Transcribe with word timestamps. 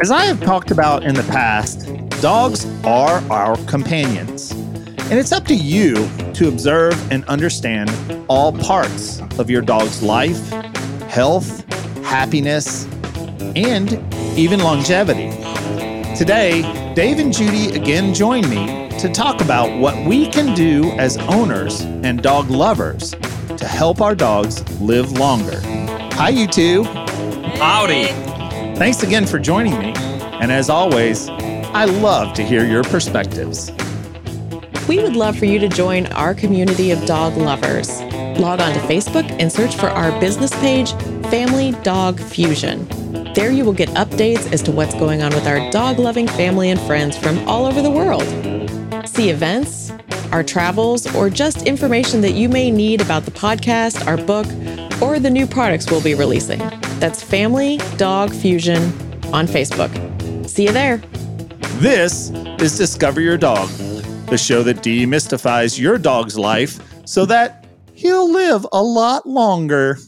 As 0.00 0.12
I 0.12 0.26
have 0.26 0.40
talked 0.40 0.70
about 0.70 1.02
in 1.02 1.16
the 1.16 1.24
past, 1.24 1.88
dogs 2.22 2.66
are 2.84 3.20
our 3.32 3.56
companions. 3.66 4.52
And 4.52 5.14
it's 5.14 5.32
up 5.32 5.44
to 5.46 5.56
you 5.56 5.94
to 6.34 6.46
observe 6.46 7.10
and 7.10 7.24
understand 7.24 7.90
all 8.28 8.52
parts 8.52 9.20
of 9.40 9.50
your 9.50 9.60
dog's 9.60 10.00
life, 10.00 10.50
health, 11.08 11.64
happiness, 12.04 12.84
and 13.56 14.00
even 14.38 14.60
longevity. 14.60 15.30
Today, 16.14 16.62
Dave 16.94 17.18
and 17.18 17.32
Judy 17.32 17.74
again 17.74 18.14
join 18.14 18.48
me 18.48 18.88
to 19.00 19.08
talk 19.08 19.40
about 19.40 19.80
what 19.80 20.06
we 20.06 20.28
can 20.28 20.54
do 20.54 20.92
as 20.92 21.16
owners 21.16 21.80
and 21.80 22.22
dog 22.22 22.50
lovers 22.50 23.16
to 23.56 23.66
help 23.66 24.00
our 24.00 24.14
dogs 24.14 24.62
live 24.80 25.10
longer. 25.10 25.60
Hi, 26.14 26.28
you 26.28 26.46
two. 26.46 26.84
Howdy. 27.58 28.27
Thanks 28.78 29.02
again 29.02 29.26
for 29.26 29.40
joining 29.40 29.76
me. 29.76 29.92
And 30.40 30.52
as 30.52 30.70
always, 30.70 31.28
I 31.28 31.86
love 31.86 32.32
to 32.34 32.44
hear 32.44 32.64
your 32.64 32.84
perspectives. 32.84 33.72
We 34.86 35.02
would 35.02 35.16
love 35.16 35.36
for 35.36 35.46
you 35.46 35.58
to 35.58 35.68
join 35.68 36.06
our 36.12 36.32
community 36.32 36.92
of 36.92 37.04
dog 37.04 37.36
lovers. 37.36 38.00
Log 38.38 38.60
on 38.60 38.72
to 38.74 38.78
Facebook 38.82 39.28
and 39.40 39.50
search 39.50 39.74
for 39.74 39.88
our 39.88 40.18
business 40.20 40.52
page, 40.60 40.92
Family 41.28 41.72
Dog 41.82 42.20
Fusion. 42.20 42.86
There 43.34 43.50
you 43.50 43.64
will 43.64 43.72
get 43.72 43.88
updates 43.90 44.52
as 44.52 44.62
to 44.62 44.70
what's 44.70 44.94
going 44.94 45.22
on 45.22 45.34
with 45.34 45.48
our 45.48 45.68
dog 45.72 45.98
loving 45.98 46.28
family 46.28 46.70
and 46.70 46.78
friends 46.82 47.18
from 47.18 47.36
all 47.48 47.66
over 47.66 47.82
the 47.82 47.90
world. 47.90 48.28
See 49.08 49.30
events, 49.30 49.90
our 50.30 50.44
travels, 50.44 51.12
or 51.16 51.30
just 51.30 51.66
information 51.66 52.20
that 52.20 52.34
you 52.34 52.48
may 52.48 52.70
need 52.70 53.00
about 53.00 53.24
the 53.24 53.32
podcast, 53.32 54.06
our 54.06 54.16
book, 54.16 54.46
or 55.02 55.18
the 55.18 55.30
new 55.30 55.48
products 55.48 55.90
we'll 55.90 56.00
be 56.00 56.14
releasing. 56.14 56.60
That's 56.98 57.22
Family 57.22 57.78
Dog 57.96 58.32
Fusion 58.32 58.82
on 59.32 59.46
Facebook. 59.46 59.90
See 60.48 60.64
you 60.64 60.72
there. 60.72 60.96
This 61.78 62.30
is 62.60 62.76
Discover 62.76 63.20
Your 63.20 63.36
Dog, 63.36 63.68
the 64.26 64.36
show 64.36 64.64
that 64.64 64.78
demystifies 64.78 65.78
your 65.78 65.96
dog's 65.96 66.36
life 66.36 66.80
so 67.06 67.24
that 67.26 67.66
he'll 67.94 68.30
live 68.30 68.66
a 68.72 68.82
lot 68.82 69.26
longer. 69.26 69.98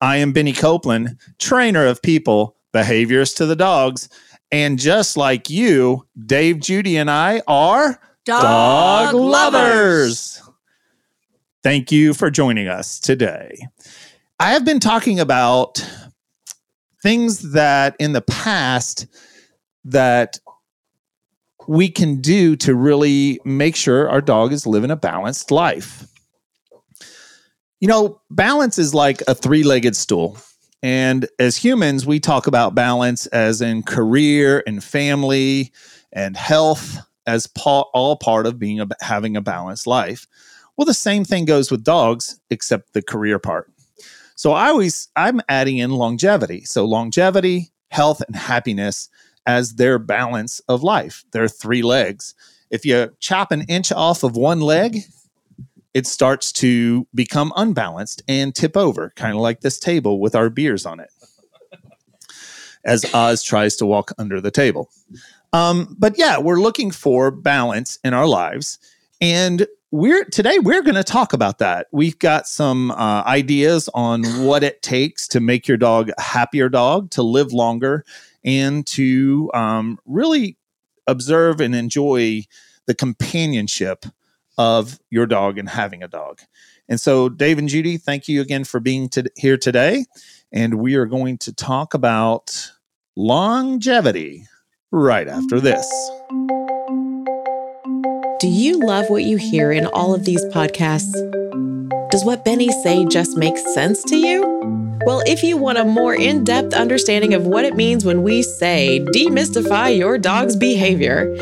I 0.00 0.16
am 0.16 0.32
Benny 0.32 0.52
Copeland, 0.52 1.16
trainer 1.38 1.86
of 1.86 2.02
people, 2.02 2.56
behaviors 2.72 3.32
to 3.34 3.46
the 3.46 3.54
dogs. 3.56 4.08
And 4.50 4.78
just 4.78 5.16
like 5.16 5.48
you, 5.48 6.06
Dave, 6.26 6.58
Judy, 6.60 6.96
and 6.96 7.10
I 7.10 7.40
are 7.46 8.00
Dog, 8.24 8.42
dog 8.42 9.14
lovers. 9.14 10.40
lovers. 10.40 10.42
Thank 11.62 11.92
you 11.92 12.14
for 12.14 12.30
joining 12.30 12.66
us 12.68 12.98
today. 12.98 13.68
I 14.40 14.52
have 14.52 14.64
been 14.64 14.80
talking 14.80 15.20
about 15.20 15.84
things 17.02 17.52
that 17.52 17.94
in 18.00 18.12
the 18.12 18.20
past 18.20 19.06
that 19.84 20.38
we 21.68 21.88
can 21.88 22.20
do 22.20 22.56
to 22.56 22.74
really 22.74 23.38
make 23.44 23.76
sure 23.76 24.10
our 24.10 24.20
dog 24.20 24.52
is 24.52 24.66
living 24.66 24.90
a 24.90 24.96
balanced 24.96 25.50
life. 25.50 26.06
You 27.80 27.88
know, 27.88 28.20
balance 28.30 28.76
is 28.78 28.92
like 28.92 29.22
a 29.28 29.34
three 29.34 29.62
legged 29.62 29.94
stool. 29.94 30.36
And 30.82 31.28
as 31.38 31.56
humans, 31.56 32.04
we 32.04 32.18
talk 32.18 32.46
about 32.46 32.74
balance 32.74 33.26
as 33.26 33.62
in 33.62 33.82
career 33.82 34.62
and 34.66 34.82
family 34.82 35.72
and 36.12 36.36
health 36.36 36.98
as 37.26 37.46
pa- 37.46 37.88
all 37.94 38.16
part 38.16 38.46
of 38.46 38.58
being 38.58 38.80
a, 38.80 38.86
having 39.00 39.36
a 39.36 39.40
balanced 39.40 39.86
life. 39.86 40.26
Well, 40.76 40.86
the 40.86 40.92
same 40.92 41.24
thing 41.24 41.44
goes 41.44 41.70
with 41.70 41.84
dogs, 41.84 42.40
except 42.50 42.94
the 42.94 43.02
career 43.02 43.38
part. 43.38 43.70
So 44.34 44.52
I 44.52 44.68
always 44.68 45.08
I'm 45.16 45.40
adding 45.48 45.78
in 45.78 45.90
longevity. 45.90 46.64
So 46.64 46.84
longevity, 46.84 47.72
health, 47.90 48.20
and 48.26 48.36
happiness 48.36 49.08
as 49.46 49.74
their 49.74 49.98
balance 49.98 50.60
of 50.68 50.82
life. 50.82 51.24
Their 51.32 51.48
three 51.48 51.82
legs. 51.82 52.34
If 52.70 52.84
you 52.84 53.14
chop 53.20 53.52
an 53.52 53.62
inch 53.62 53.92
off 53.92 54.22
of 54.22 54.36
one 54.36 54.60
leg, 54.60 54.98
it 55.92 56.06
starts 56.06 56.50
to 56.52 57.06
become 57.14 57.52
unbalanced 57.54 58.22
and 58.26 58.54
tip 58.54 58.76
over, 58.76 59.12
kind 59.14 59.34
of 59.34 59.40
like 59.40 59.60
this 59.60 59.78
table 59.78 60.18
with 60.18 60.34
our 60.34 60.50
beers 60.50 60.84
on 60.84 60.98
it. 60.98 61.10
As 62.84 63.06
Oz 63.14 63.42
tries 63.42 63.76
to 63.76 63.86
walk 63.86 64.12
under 64.18 64.40
the 64.40 64.50
table. 64.50 64.90
Um, 65.52 65.96
but 65.98 66.18
yeah, 66.18 66.38
we're 66.38 66.60
looking 66.60 66.90
for 66.90 67.30
balance 67.30 67.98
in 68.02 68.12
our 68.12 68.26
lives. 68.26 68.78
And 69.20 69.66
we're 69.94 70.24
today 70.24 70.58
we're 70.58 70.82
going 70.82 70.96
to 70.96 71.04
talk 71.04 71.32
about 71.32 71.58
that. 71.58 71.86
We've 71.92 72.18
got 72.18 72.48
some 72.48 72.90
uh, 72.90 73.22
ideas 73.26 73.88
on 73.94 74.24
what 74.44 74.64
it 74.64 74.82
takes 74.82 75.28
to 75.28 75.38
make 75.38 75.68
your 75.68 75.76
dog 75.76 76.10
a 76.18 76.20
happier 76.20 76.68
dog, 76.68 77.12
to 77.12 77.22
live 77.22 77.52
longer, 77.52 78.04
and 78.44 78.84
to 78.88 79.52
um, 79.54 80.00
really 80.04 80.58
observe 81.06 81.60
and 81.60 81.76
enjoy 81.76 82.42
the 82.86 82.94
companionship 82.96 84.04
of 84.58 84.98
your 85.10 85.26
dog 85.26 85.58
and 85.58 85.68
having 85.68 86.02
a 86.02 86.08
dog. 86.08 86.40
And 86.88 87.00
so, 87.00 87.28
Dave 87.28 87.58
and 87.58 87.68
Judy, 87.68 87.96
thank 87.96 88.26
you 88.26 88.40
again 88.40 88.64
for 88.64 88.80
being 88.80 89.08
to- 89.10 89.30
here 89.36 89.56
today. 89.56 90.06
And 90.52 90.80
we 90.80 90.96
are 90.96 91.06
going 91.06 91.38
to 91.38 91.52
talk 91.52 91.94
about 91.94 92.72
longevity 93.14 94.48
right 94.90 95.28
after 95.28 95.60
this. 95.60 95.88
Do 98.40 98.48
you 98.48 98.80
love 98.80 99.10
what 99.10 99.22
you 99.22 99.36
hear 99.36 99.70
in 99.70 99.86
all 99.86 100.14
of 100.14 100.24
these 100.24 100.44
podcasts? 100.46 101.12
Does 102.10 102.24
what 102.24 102.44
Benny 102.44 102.70
say 102.82 103.04
just 103.06 103.36
make 103.36 103.56
sense 103.56 104.02
to 104.04 104.16
you? 104.16 104.42
Well, 105.06 105.22
if 105.26 105.42
you 105.42 105.56
want 105.56 105.78
a 105.78 105.84
more 105.84 106.14
in 106.14 106.42
depth 106.42 106.74
understanding 106.74 107.34
of 107.34 107.46
what 107.46 107.64
it 107.64 107.76
means 107.76 108.04
when 108.04 108.22
we 108.22 108.42
say 108.42 109.00
demystify 109.14 109.96
your 109.96 110.18
dog's 110.18 110.56
behavior, 110.56 111.32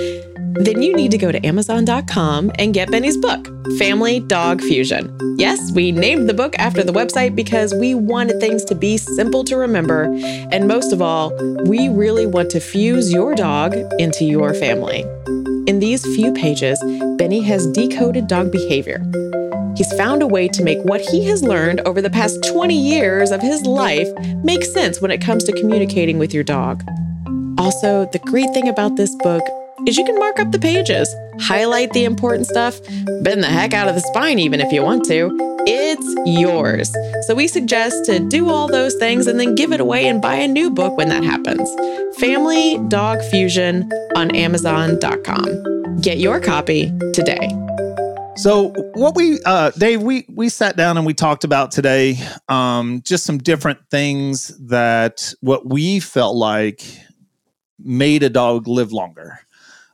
then 0.55 0.83
you 0.83 0.95
need 0.95 1.11
to 1.13 1.19
go 1.19 1.33
to 1.33 1.45
Amazon.com 1.47 2.53
and 2.59 2.75
get 2.75 2.91
Benny's 2.91 3.17
book, 3.17 3.49
Family 3.79 4.21
Dog 4.21 4.61
Fusion. 4.61 5.17
Yes, 5.39 5.73
we 5.73 5.93
named 5.93 6.29
the 6.29 6.35
book 6.35 6.55
after 6.59 6.83
the 6.83 6.93
website 6.93 7.35
because 7.35 7.75
we 7.75 7.95
wanted 7.95 8.39
things 8.39 8.65
to 8.67 8.75
be 8.75 8.99
simple 8.99 9.45
to 9.45 9.57
remember. 9.57 10.05
And 10.53 10.69
most 10.69 10.93
of 10.93 11.01
all, 11.01 11.33
we 11.65 11.89
really 11.89 12.27
want 12.27 12.51
to 12.51 12.61
fuse 12.61 13.11
your 13.11 13.35
dog 13.35 13.75
into 13.99 14.25
your 14.25 14.53
family. 14.53 15.05
In 15.65 15.79
these 15.79 16.05
few 16.17 16.33
pages, 16.33 16.83
Benny 17.19 17.41
has 17.43 17.69
decoded 17.69 18.27
dog 18.27 18.51
behavior. 18.51 18.99
He's 19.77 19.93
found 19.93 20.21
a 20.21 20.27
way 20.27 20.49
to 20.49 20.63
make 20.65 20.79
what 20.83 21.01
he 21.01 21.25
has 21.27 21.45
learned 21.45 21.81
over 21.83 22.03
the 22.03 22.11
past 22.11 22.43
20 22.49 22.75
years 22.75 23.31
of 23.31 23.41
his 23.41 23.65
life 23.65 24.09
make 24.43 24.65
sense 24.65 25.01
when 25.01 25.13
it 25.13 25.21
comes 25.21 25.45
to 25.45 25.53
communicating 25.53 26.19
with 26.19 26.35
your 26.35 26.43
dog. 26.43 26.83
Also, 27.59 28.09
the 28.13 28.19
great 28.19 28.53
thing 28.53 28.69
about 28.69 28.97
this 28.97 29.15
book 29.23 29.43
is 29.87 29.97
you 29.97 30.05
can 30.05 30.19
mark 30.19 30.41
up 30.41 30.51
the 30.51 30.59
pages, 30.59 31.15
highlight 31.43 31.93
the 31.93 32.05
important 32.05 32.47
stuff, 32.47 32.81
bend 33.23 33.43
the 33.43 33.49
heck 33.49 33.75
out 33.75 33.89
of 33.89 33.95
the 33.95 34.01
spine 34.01 34.39
even 34.39 34.61
if 34.61 34.73
you 34.73 34.83
want 34.83 35.05
to. 35.07 35.31
It's 35.67 36.41
yours. 36.41 36.93
So 37.27 37.35
we 37.35 37.47
suggest 37.47 38.05
to 38.07 38.19
do 38.19 38.49
all 38.49 38.69
those 38.69 38.95
things 38.95 39.27
and 39.27 39.39
then 39.39 39.55
give 39.55 39.73
it 39.73 39.81
away 39.81 40.07
and 40.09 40.21
buy 40.21 40.35
a 40.37 40.49
new 40.49 40.71
book 40.71 40.97
when 40.97 41.09
that 41.09 41.23
happens. 41.23 41.69
Family 42.19 42.79
Dog 42.89 43.23
Fusion 43.31 43.91
on 44.17 44.35
Amazon.com. 44.35 46.01
Get 46.01 46.19
your 46.19 46.41
copy 46.41 46.91
today. 47.13 47.49
So 48.37 48.71
what 48.95 49.15
we 49.15 49.39
uh 49.45 49.71
Dave 49.73 50.03
we 50.03 50.25
we 50.29 50.49
sat 50.49 50.77
down 50.77 50.97
and 50.97 51.05
we 51.07 51.13
talked 51.13 51.45
about 51.45 51.71
today 51.71 52.19
um 52.49 53.03
just 53.05 53.25
some 53.25 53.39
different 53.39 53.79
things 53.91 54.49
that 54.69 55.35
what 55.41 55.69
we 55.69 56.01
felt 56.01 56.35
like 56.35 56.83
made 57.79 58.23
a 58.23 58.31
dog 58.31 58.67
live 58.67 58.91
longer. 58.91 59.39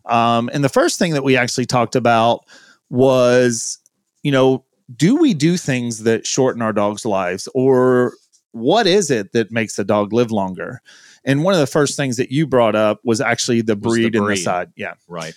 Um 0.08 0.50
and 0.52 0.62
the 0.64 0.69
first 0.69 0.99
thing 0.99 1.12
that 1.14 1.25
we 1.25 1.37
actually 1.37 1.66
talked 1.66 1.96
about 1.96 2.44
was 2.90 3.78
you 4.22 4.32
know 4.32 4.64
do 4.96 5.16
we 5.16 5.34
do 5.34 5.56
things 5.56 6.05
that 6.05 6.26
shorten 6.26 6.62
our 6.62 6.72
dog's 6.72 7.05
lives 7.05 7.49
or 7.55 8.14
what 8.52 8.87
is 8.87 9.10
it 9.10 9.32
that 9.32 9.50
makes 9.52 9.78
a 9.78 9.84
dog 9.84 10.12
live 10.14 10.31
longer? 10.31 10.81
And 11.25 11.44
one 11.44 11.52
of 11.52 11.60
the 11.60 11.66
first 11.66 11.96
things 11.96 12.16
that 12.16 12.31
you 12.32 12.46
brought 12.46 12.75
up 12.75 13.00
was 13.05 13.20
actually 13.20 13.60
the 13.60 13.75
Was 13.75 13.82
the 13.82 13.88
breed 13.88 14.14
and 14.16 14.25
the 14.25 14.28
breed. 14.28 14.37
side. 14.37 14.72
Yeah. 14.76 14.94
Right. 15.06 15.34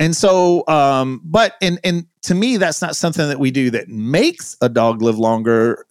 And 0.00 0.16
so, 0.16 0.66
um, 0.66 1.20
but 1.24 1.54
and 1.62 1.78
and 1.84 2.06
to 2.22 2.34
me, 2.34 2.56
that's 2.56 2.82
not 2.82 2.96
something 2.96 3.28
that 3.28 3.38
we 3.38 3.52
do 3.52 3.70
that 3.70 3.88
makes 3.88 4.56
a 4.60 4.68
dog 4.68 5.02
live 5.02 5.18
longer. 5.18 5.86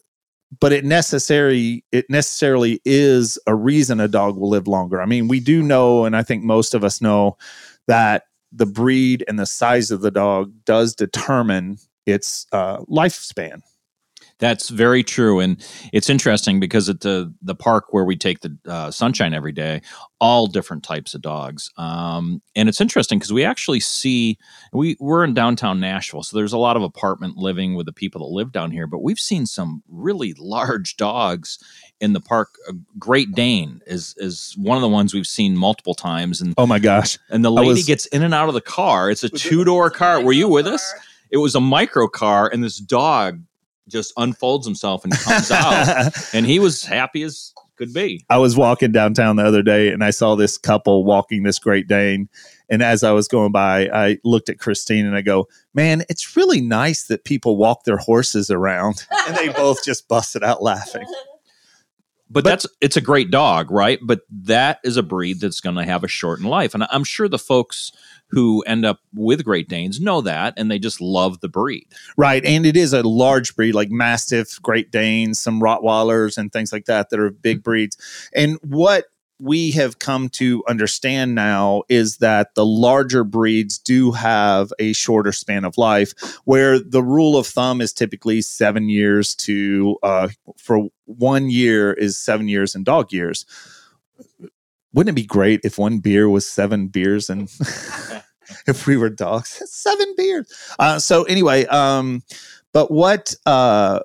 but 0.60 0.74
it 0.74 0.84
necessarily 0.86 1.84
it 1.94 2.06
necessarily 2.10 2.82
is 2.86 3.40
a 3.48 3.56
reason 3.56 4.00
a 4.02 4.08
dog 4.10 4.36
will 4.38 4.50
live 4.50 4.68
longer. 4.68 5.02
I 5.02 5.06
mean, 5.06 5.30
we 5.30 5.40
do 5.40 5.64
know, 5.64 6.04
and 6.06 6.16
I 6.18 6.22
think 6.24 6.44
most 6.44 6.74
of 6.76 6.84
us 6.84 7.02
know 7.02 7.38
that 7.88 8.24
the 8.52 8.66
breed 8.66 9.24
and 9.28 9.40
the 9.40 9.46
size 9.46 9.92
of 9.92 10.02
the 10.02 10.12
dog 10.12 10.54
does 10.66 10.96
determine 10.96 11.78
its 12.06 12.46
uh, 12.52 12.78
lifespan. 12.82 13.62
That's 14.44 14.68
very 14.68 15.06
true, 15.06 15.40
and 15.40 15.56
it's 15.94 16.10
interesting 16.10 16.60
because 16.60 16.90
at 16.90 17.00
the 17.00 17.34
the 17.42 17.56
park 17.56 17.86
where 17.92 18.04
we 18.04 18.18
take 18.18 18.42
the 18.42 18.58
uh, 18.68 18.92
sunshine 18.92 19.34
every 19.34 19.54
day, 19.54 19.82
all 20.20 20.48
different 20.48 20.84
types 20.84 21.14
of 21.14 21.22
dogs, 21.22 21.72
um, 21.78 22.42
and 22.54 22.68
it's 22.68 22.82
interesting 22.82 23.20
because 23.20 23.32
we 23.32 23.46
actually 23.46 23.80
see 23.80 24.38
we 24.74 24.98
we're 25.00 25.24
in 25.24 25.34
downtown 25.34 25.80
Nashville, 25.80 26.24
so 26.24 26.36
there's 26.36 26.52
a 26.52 26.58
lot 26.58 26.76
of 26.76 26.84
apartment 26.84 27.38
living 27.38 27.76
with 27.76 27.86
the 27.86 27.94
people 27.94 28.20
that 28.20 28.36
live 28.36 28.52
down 28.52 28.72
here, 28.72 28.86
but 28.86 29.02
we've 29.02 29.18
seen 29.18 29.46
some 29.46 29.82
really 29.88 30.34
large 30.38 30.98
dogs 30.98 31.58
in 32.02 32.12
the 32.12 32.20
park. 32.20 32.50
A 32.68 32.74
Great 33.00 33.32
Dane 33.32 33.80
is 33.88 34.14
is 34.18 34.54
one 34.58 34.76
of 34.76 34.82
the 34.82 34.90
ones 34.90 35.14
we've 35.14 35.26
seen 35.26 35.56
multiple 35.56 35.96
times, 35.96 36.42
and 36.42 36.54
Oh 36.58 36.68
my 36.68 36.80
gosh! 36.80 37.18
and 37.30 37.46
the 37.46 37.50
lady 37.50 37.70
was- 37.70 37.86
gets 37.86 38.08
in 38.08 38.24
and 38.24 38.34
out 38.34 38.50
of 38.50 38.56
the 38.56 38.60
car. 38.60 39.10
It's 39.10 39.24
a 39.24 39.30
two 39.30 39.64
door 39.64 39.90
car. 39.90 40.22
Were 40.22 40.34
you 40.34 40.50
with 40.50 40.68
us? 40.68 40.94
It 41.32 41.38
was 41.38 41.56
a 41.56 41.62
micro 41.62 42.10
car, 42.10 42.50
and 42.52 42.62
this 42.62 42.78
dog 42.78 43.42
just 43.88 44.14
unfolds 44.18 44.66
himself 44.66 45.04
and 45.04 45.14
comes 45.14 45.52
out, 45.52 46.14
and 46.34 46.46
he 46.46 46.60
was 46.60 46.84
happy 46.84 47.24
as 47.24 47.54
could 47.76 47.94
be. 47.94 48.24
I 48.30 48.38
was 48.38 48.56
walking 48.56 48.92
downtown 48.92 49.36
the 49.36 49.46
other 49.46 49.64
day 49.64 49.90
and 49.90 50.04
I 50.04 50.12
saw 50.12 50.36
this 50.36 50.58
couple 50.58 51.04
walking 51.04 51.44
this 51.44 51.60
Great 51.60 51.88
Dane. 51.88 52.30
And 52.70 52.82
as 52.82 53.04
I 53.04 53.12
was 53.12 53.28
going 53.28 53.52
by, 53.52 53.88
I 53.90 54.20
looked 54.24 54.50
at 54.50 54.60
Christine 54.60 55.06
and 55.06 55.16
I 55.16 55.22
go, 55.22 55.48
Man, 55.74 56.04
it's 56.10 56.36
really 56.36 56.62
nice 56.62 57.06
that 57.08 57.26
people 57.26 57.58
walk 57.58 57.84
their 57.84 57.98
horses 57.98 58.50
around. 58.50 59.06
And 59.28 59.36
they 59.36 59.50
both 59.50 59.84
just 59.84 60.08
busted 60.08 60.44
out 60.44 60.62
laughing. 60.62 61.06
But, 62.34 62.44
that's 62.44 62.66
it's 62.82 62.98
a 62.98 63.02
great 63.02 63.32
dog, 63.32 63.72
right? 63.72 64.00
But 64.02 64.22
that 64.30 64.80
is 64.84 64.98
a 64.98 65.04
breed 65.04 65.40
that's 65.40 65.62
going 65.62 65.76
to 65.76 65.86
have 65.86 66.04
a 66.04 66.08
shortened 66.08 66.50
life, 66.50 66.74
and 66.74 66.86
I'm 66.90 67.04
sure 67.04 67.30
the 67.30 67.40
folks 67.40 67.92
who 68.34 68.62
end 68.64 68.84
up 68.84 69.00
with 69.14 69.46
Great 69.46 69.70
Danes 69.70 70.02
know 70.02 70.20
that, 70.22 70.56
and 70.58 70.70
they 70.70 70.80
just 70.80 71.00
love 71.00 71.40
the 71.42 71.48
breed. 71.48 71.86
Right. 72.18 72.44
And 72.44 72.66
it 72.66 72.76
is 72.76 72.92
a 72.92 73.04
large 73.04 73.56
breed 73.56 73.76
like 73.76 73.92
Mastiff, 73.92 74.60
Great 74.64 74.92
Danes, 74.92 75.38
some 75.38 75.62
Rottweilers, 75.62 76.36
and 76.36 76.52
things 76.52 76.74
like 76.74 76.86
that 76.86 77.12
that 77.12 77.20
are 77.20 77.30
big 77.30 77.58
mm-hmm. 77.58 77.64
breeds. 77.64 78.30
And 78.34 78.58
what 78.64 79.06
we 79.40 79.72
have 79.72 80.00
come 80.00 80.30
to 80.30 80.64
understand 80.68 81.36
now 81.36 81.84
is 81.90 82.18
that 82.18 82.56
the 82.56 82.66
larger 82.66 83.24
breeds 83.24 83.78
do 83.78 84.12
have 84.12 84.72
a 84.80 84.94
shorter 84.94 85.32
span 85.32 85.66
of 85.66 85.78
life, 85.78 86.14
where 86.46 86.80
the 86.80 87.04
rule 87.04 87.38
of 87.38 87.48
thumb 87.48 87.82
is 87.82 87.94
typically 87.94 88.42
seven 88.42 88.90
years 88.90 89.36
to, 89.36 89.98
uh, 90.04 90.30
for 90.58 90.88
one 91.06 91.50
year 91.50 91.94
is 91.94 92.18
seven 92.18 92.48
years 92.48 92.76
in 92.76 92.84
dog 92.84 93.12
years. 93.12 93.46
Wouldn't 94.94 95.18
it 95.18 95.22
be 95.22 95.26
great 95.26 95.62
if 95.64 95.78
one 95.78 96.00
beer 96.00 96.30
was 96.30 96.48
seven 96.48 96.88
beers 96.88 97.30
and 97.30 97.50
if 98.68 98.88
we 98.88 98.98
were 98.98 99.10
dogs? 99.10 99.62
Seven 99.66 100.14
beers. 100.18 100.52
Uh, 100.80 101.00
so 101.00 101.24
anyway, 101.24 101.66
um, 101.66 102.24
but 102.74 102.90
what 102.90 103.36
uh, 103.46 104.00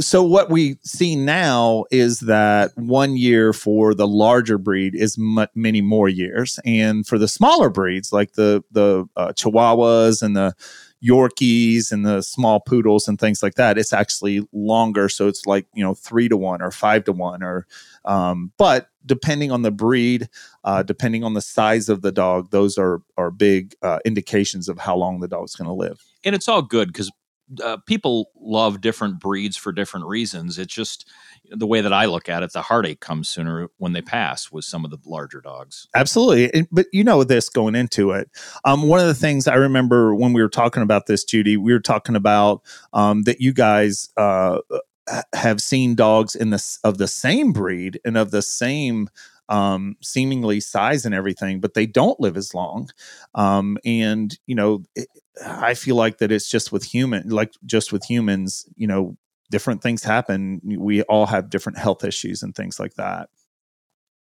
so 0.00 0.22
what 0.22 0.50
we 0.50 0.78
see 0.82 1.14
now 1.14 1.84
is 1.90 2.20
that 2.20 2.72
one 2.76 3.16
year 3.16 3.52
for 3.52 3.94
the 3.94 4.08
larger 4.08 4.56
breed 4.56 4.94
is 4.94 5.18
mu- 5.18 5.46
many 5.54 5.82
more 5.82 6.08
years, 6.08 6.58
and 6.64 7.06
for 7.06 7.18
the 7.18 7.28
smaller 7.28 7.68
breeds 7.68 8.12
like 8.12 8.32
the 8.32 8.64
the 8.72 9.06
uh, 9.14 9.28
Chihuahuas 9.28 10.22
and 10.22 10.34
the 10.34 10.54
Yorkies 11.04 11.92
and 11.92 12.06
the 12.06 12.22
small 12.22 12.60
poodles 12.60 13.06
and 13.06 13.20
things 13.20 13.42
like 13.42 13.56
that, 13.56 13.76
it's 13.76 13.92
actually 13.92 14.48
longer. 14.52 15.10
So 15.10 15.28
it's 15.28 15.46
like 15.46 15.66
you 15.74 15.84
know 15.84 15.92
three 15.92 16.30
to 16.30 16.36
one 16.36 16.62
or 16.62 16.70
five 16.70 17.04
to 17.04 17.12
one, 17.12 17.42
or 17.42 17.66
um, 18.06 18.52
but 18.56 18.88
depending 19.04 19.52
on 19.52 19.60
the 19.60 19.70
breed, 19.70 20.30
uh, 20.64 20.82
depending 20.82 21.24
on 21.24 21.34
the 21.34 21.42
size 21.42 21.90
of 21.90 22.00
the 22.00 22.12
dog, 22.12 22.50
those 22.52 22.78
are 22.78 23.02
are 23.18 23.30
big 23.30 23.74
uh, 23.82 23.98
indications 24.06 24.66
of 24.70 24.78
how 24.78 24.96
long 24.96 25.20
the 25.20 25.28
dog's 25.28 25.54
going 25.54 25.68
to 25.68 25.74
live. 25.74 26.02
and 26.24 26.34
it's 26.34 26.48
all 26.48 26.62
good 26.62 26.88
because 26.88 27.10
uh, 27.62 27.76
people 27.86 28.30
love 28.36 28.80
different 28.80 29.20
breeds 29.20 29.56
for 29.56 29.72
different 29.72 30.06
reasons. 30.06 30.58
It's 30.58 30.72
just 30.72 31.08
the 31.50 31.66
way 31.66 31.80
that 31.80 31.92
I 31.92 32.06
look 32.06 32.28
at 32.28 32.42
it. 32.42 32.52
The 32.52 32.62
heartache 32.62 33.00
comes 33.00 33.28
sooner 33.28 33.68
when 33.78 33.92
they 33.92 34.02
pass 34.02 34.50
with 34.50 34.64
some 34.64 34.84
of 34.84 34.90
the 34.90 34.98
larger 35.04 35.40
dogs. 35.40 35.88
Absolutely. 35.94 36.66
But 36.72 36.86
you 36.92 37.04
know 37.04 37.22
this 37.24 37.48
going 37.48 37.74
into 37.74 38.12
it. 38.12 38.30
Um, 38.64 38.88
one 38.88 39.00
of 39.00 39.06
the 39.06 39.14
things 39.14 39.46
I 39.46 39.54
remember 39.54 40.14
when 40.14 40.32
we 40.32 40.42
were 40.42 40.48
talking 40.48 40.82
about 40.82 41.06
this, 41.06 41.24
Judy, 41.24 41.56
we 41.56 41.72
were 41.72 41.80
talking 41.80 42.16
about 42.16 42.62
um, 42.92 43.22
that 43.22 43.40
you 43.40 43.52
guys 43.52 44.08
uh, 44.16 44.58
have 45.34 45.60
seen 45.60 45.94
dogs 45.94 46.34
in 46.34 46.50
this 46.50 46.78
of 46.82 46.98
the 46.98 47.08
same 47.08 47.52
breed 47.52 48.00
and 48.04 48.16
of 48.16 48.30
the 48.30 48.42
same 48.42 49.08
um, 49.48 49.96
seemingly 50.02 50.60
size 50.60 51.04
and 51.04 51.14
everything, 51.14 51.60
but 51.60 51.74
they 51.74 51.86
don't 51.86 52.20
live 52.20 52.36
as 52.36 52.54
long. 52.54 52.88
Um, 53.34 53.78
and 53.84 54.36
you 54.46 54.54
know, 54.54 54.82
it, 54.94 55.08
I 55.44 55.74
feel 55.74 55.96
like 55.96 56.18
that 56.18 56.32
it's 56.32 56.50
just 56.50 56.72
with 56.72 56.84
human, 56.84 57.28
like 57.28 57.52
just 57.64 57.92
with 57.92 58.04
humans, 58.04 58.66
you 58.76 58.86
know, 58.86 59.16
different 59.50 59.82
things 59.82 60.02
happen. 60.02 60.60
We 60.64 61.02
all 61.02 61.26
have 61.26 61.50
different 61.50 61.78
health 61.78 62.04
issues 62.04 62.42
and 62.42 62.54
things 62.54 62.78
like 62.80 62.94
that. 62.94 63.28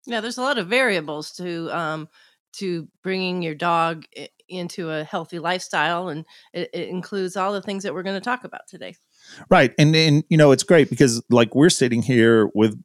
Yeah, 0.06 0.22
there's 0.22 0.38
a 0.38 0.42
lot 0.42 0.58
of 0.58 0.68
variables 0.68 1.32
to 1.34 1.70
um, 1.78 2.10
to 2.54 2.88
bringing 3.04 3.42
your 3.42 3.56
dog 3.56 4.06
into 4.50 4.90
a 4.90 5.04
healthy 5.04 5.40
lifestyle, 5.40 6.10
and 6.10 6.26
it, 6.54 6.70
it 6.74 6.90
includes 6.90 7.38
all 7.38 7.54
the 7.54 7.62
things 7.62 7.84
that 7.84 7.94
we're 7.94 8.04
going 8.04 8.20
to 8.20 8.24
talk 8.24 8.44
about 8.44 8.68
today. 8.68 8.96
Right. 9.50 9.74
And 9.78 9.96
and 9.96 10.24
you 10.30 10.38
know, 10.38 10.52
it's 10.52 10.64
great 10.64 10.90
because 10.90 11.24
like 11.30 11.56
we're 11.56 11.70
sitting 11.70 12.02
here 12.02 12.50
with 12.54 12.82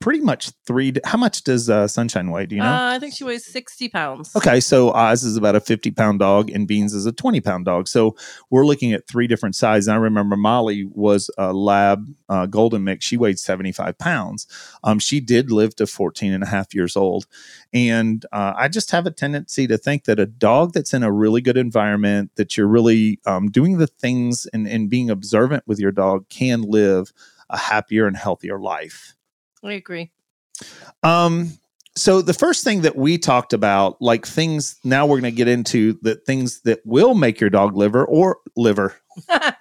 pretty 0.00 0.20
much 0.20 0.50
three 0.66 0.92
how 1.04 1.18
much 1.18 1.42
does 1.42 1.68
uh, 1.68 1.88
sunshine 1.88 2.30
weigh? 2.30 2.46
Do 2.46 2.56
you 2.56 2.62
know? 2.62 2.68
Uh, 2.68 2.94
I 2.94 2.98
think 2.98 3.14
she 3.14 3.24
weighs 3.24 3.44
60 3.46 3.88
pounds. 3.88 4.34
Okay, 4.36 4.60
so 4.60 4.90
Oz 4.92 5.24
is 5.24 5.36
about 5.36 5.56
a 5.56 5.60
50 5.60 5.90
pound 5.90 6.20
dog 6.20 6.50
and 6.50 6.66
Beans 6.66 6.94
is 6.94 7.06
a 7.06 7.12
20 7.12 7.40
pound 7.40 7.64
dog. 7.64 7.88
So 7.88 8.16
we're 8.50 8.64
looking 8.64 8.92
at 8.92 9.08
three 9.08 9.26
different 9.26 9.54
sizes. 9.54 9.88
I 9.88 9.96
remember 9.96 10.36
Molly 10.36 10.84
was 10.90 11.30
a 11.38 11.52
lab 11.52 12.06
uh, 12.28 12.46
golden 12.46 12.84
mix. 12.84 13.04
She 13.04 13.16
weighed 13.16 13.38
75 13.38 13.98
pounds. 13.98 14.46
Um, 14.84 14.98
she 14.98 15.20
did 15.20 15.50
live 15.50 15.74
to 15.76 15.86
14 15.86 16.32
and 16.32 16.42
a 16.42 16.46
half 16.46 16.74
years 16.74 16.96
old. 16.96 17.26
And 17.72 18.24
uh, 18.32 18.54
I 18.56 18.68
just 18.68 18.90
have 18.92 19.06
a 19.06 19.10
tendency 19.10 19.66
to 19.66 19.76
think 19.76 20.04
that 20.04 20.20
a 20.20 20.26
dog 20.26 20.72
that's 20.72 20.94
in 20.94 21.02
a 21.02 21.12
really 21.12 21.40
good 21.40 21.56
environment, 21.56 22.30
that 22.36 22.56
you're 22.56 22.68
really 22.68 23.20
um, 23.26 23.50
doing 23.50 23.78
the 23.78 23.86
things 23.86 24.46
and, 24.52 24.66
and 24.66 24.88
being 24.88 25.10
observant 25.10 25.64
with 25.66 25.78
your 25.78 25.92
dog 25.92 26.28
can 26.28 26.62
live 26.62 27.12
a 27.50 27.58
happier 27.58 28.06
and 28.06 28.16
healthier 28.16 28.58
life. 28.58 29.15
I 29.66 29.72
agree. 29.72 30.10
Um, 31.02 31.58
so 31.96 32.22
the 32.22 32.34
first 32.34 32.62
thing 32.62 32.82
that 32.82 32.96
we 32.96 33.18
talked 33.18 33.52
about, 33.52 34.00
like 34.00 34.26
things, 34.26 34.76
now 34.84 35.06
we're 35.06 35.20
going 35.20 35.32
to 35.32 35.36
get 35.36 35.48
into 35.48 35.98
the 36.02 36.14
things 36.14 36.60
that 36.62 36.80
will 36.84 37.14
make 37.14 37.40
your 37.40 37.50
dog 37.50 37.76
liver 37.76 38.04
or 38.04 38.38
liver 38.54 38.96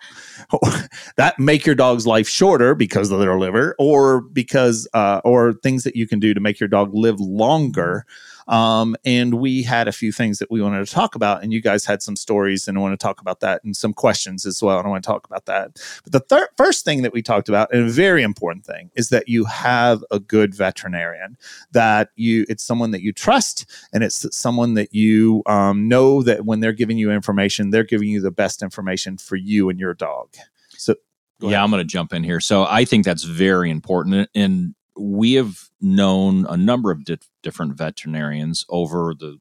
that 1.17 1.39
make 1.39 1.65
your 1.65 1.75
dog's 1.75 2.05
life 2.05 2.27
shorter 2.27 2.75
because 2.75 3.11
of 3.11 3.19
their 3.19 3.37
liver, 3.37 3.75
or 3.79 4.21
because 4.21 4.87
uh, 4.93 5.21
or 5.23 5.53
things 5.53 5.83
that 5.83 5.95
you 5.95 6.07
can 6.07 6.19
do 6.19 6.33
to 6.33 6.39
make 6.39 6.59
your 6.59 6.69
dog 6.69 6.93
live 6.93 7.19
longer. 7.19 8.05
Um, 8.47 8.95
and 9.03 9.35
we 9.35 9.63
had 9.63 9.87
a 9.87 9.91
few 9.91 10.11
things 10.11 10.39
that 10.39 10.51
we 10.51 10.61
wanted 10.61 10.85
to 10.85 10.93
talk 10.93 11.15
about, 11.15 11.43
and 11.43 11.51
you 11.51 11.61
guys 11.61 11.85
had 11.85 12.01
some 12.01 12.15
stories, 12.15 12.67
and 12.67 12.77
I 12.77 12.81
want 12.81 12.99
to 12.99 13.03
talk 13.03 13.21
about 13.21 13.39
that, 13.39 13.63
and 13.63 13.75
some 13.75 13.93
questions 13.93 14.45
as 14.45 14.61
well. 14.61 14.77
And 14.77 14.87
I 14.87 14.89
want 14.89 15.03
to 15.03 15.07
talk 15.07 15.25
about 15.25 15.45
that. 15.45 15.81
But 16.03 16.11
the 16.11 16.19
thir- 16.19 16.49
first 16.57 16.85
thing 16.85 17.01
that 17.01 17.13
we 17.13 17.21
talked 17.21 17.49
about, 17.49 17.73
and 17.73 17.87
a 17.87 17.91
very 17.91 18.23
important 18.23 18.65
thing, 18.65 18.91
is 18.95 19.09
that 19.09 19.27
you 19.27 19.45
have 19.45 20.03
a 20.11 20.19
good 20.19 20.53
veterinarian. 20.53 21.37
That 21.71 22.09
you, 22.15 22.45
it's 22.47 22.63
someone 22.63 22.91
that 22.91 23.01
you 23.01 23.11
trust, 23.11 23.65
and 23.93 24.03
it's 24.03 24.25
someone 24.35 24.75
that 24.75 24.93
you 24.93 25.41
um, 25.45 25.87
know 25.87 26.21
that 26.23 26.45
when 26.45 26.59
they're 26.59 26.71
giving 26.71 26.97
you 26.97 27.11
information, 27.11 27.71
they're 27.71 27.83
giving 27.83 28.09
you 28.09 28.21
the 28.21 28.31
best 28.31 28.61
information 28.61 29.17
for 29.17 29.35
you 29.35 29.69
and 29.69 29.79
your 29.79 29.93
dog. 29.93 30.29
So, 30.77 30.95
yeah. 31.41 31.63
I'm 31.63 31.69
going 31.69 31.81
to 31.81 31.85
jump 31.85 32.13
in 32.13 32.23
here. 32.23 32.39
So 32.39 32.65
I 32.65 32.85
think 32.85 33.05
that's 33.05 33.23
very 33.23 33.69
important. 33.69 34.29
And 34.35 34.75
we 34.97 35.33
have 35.33 35.69
known 35.81 36.45
a 36.47 36.57
number 36.57 36.91
of 36.91 37.03
di- 37.03 37.17
different 37.43 37.73
veterinarians 37.77 38.65
over 38.69 39.13
the 39.17 39.37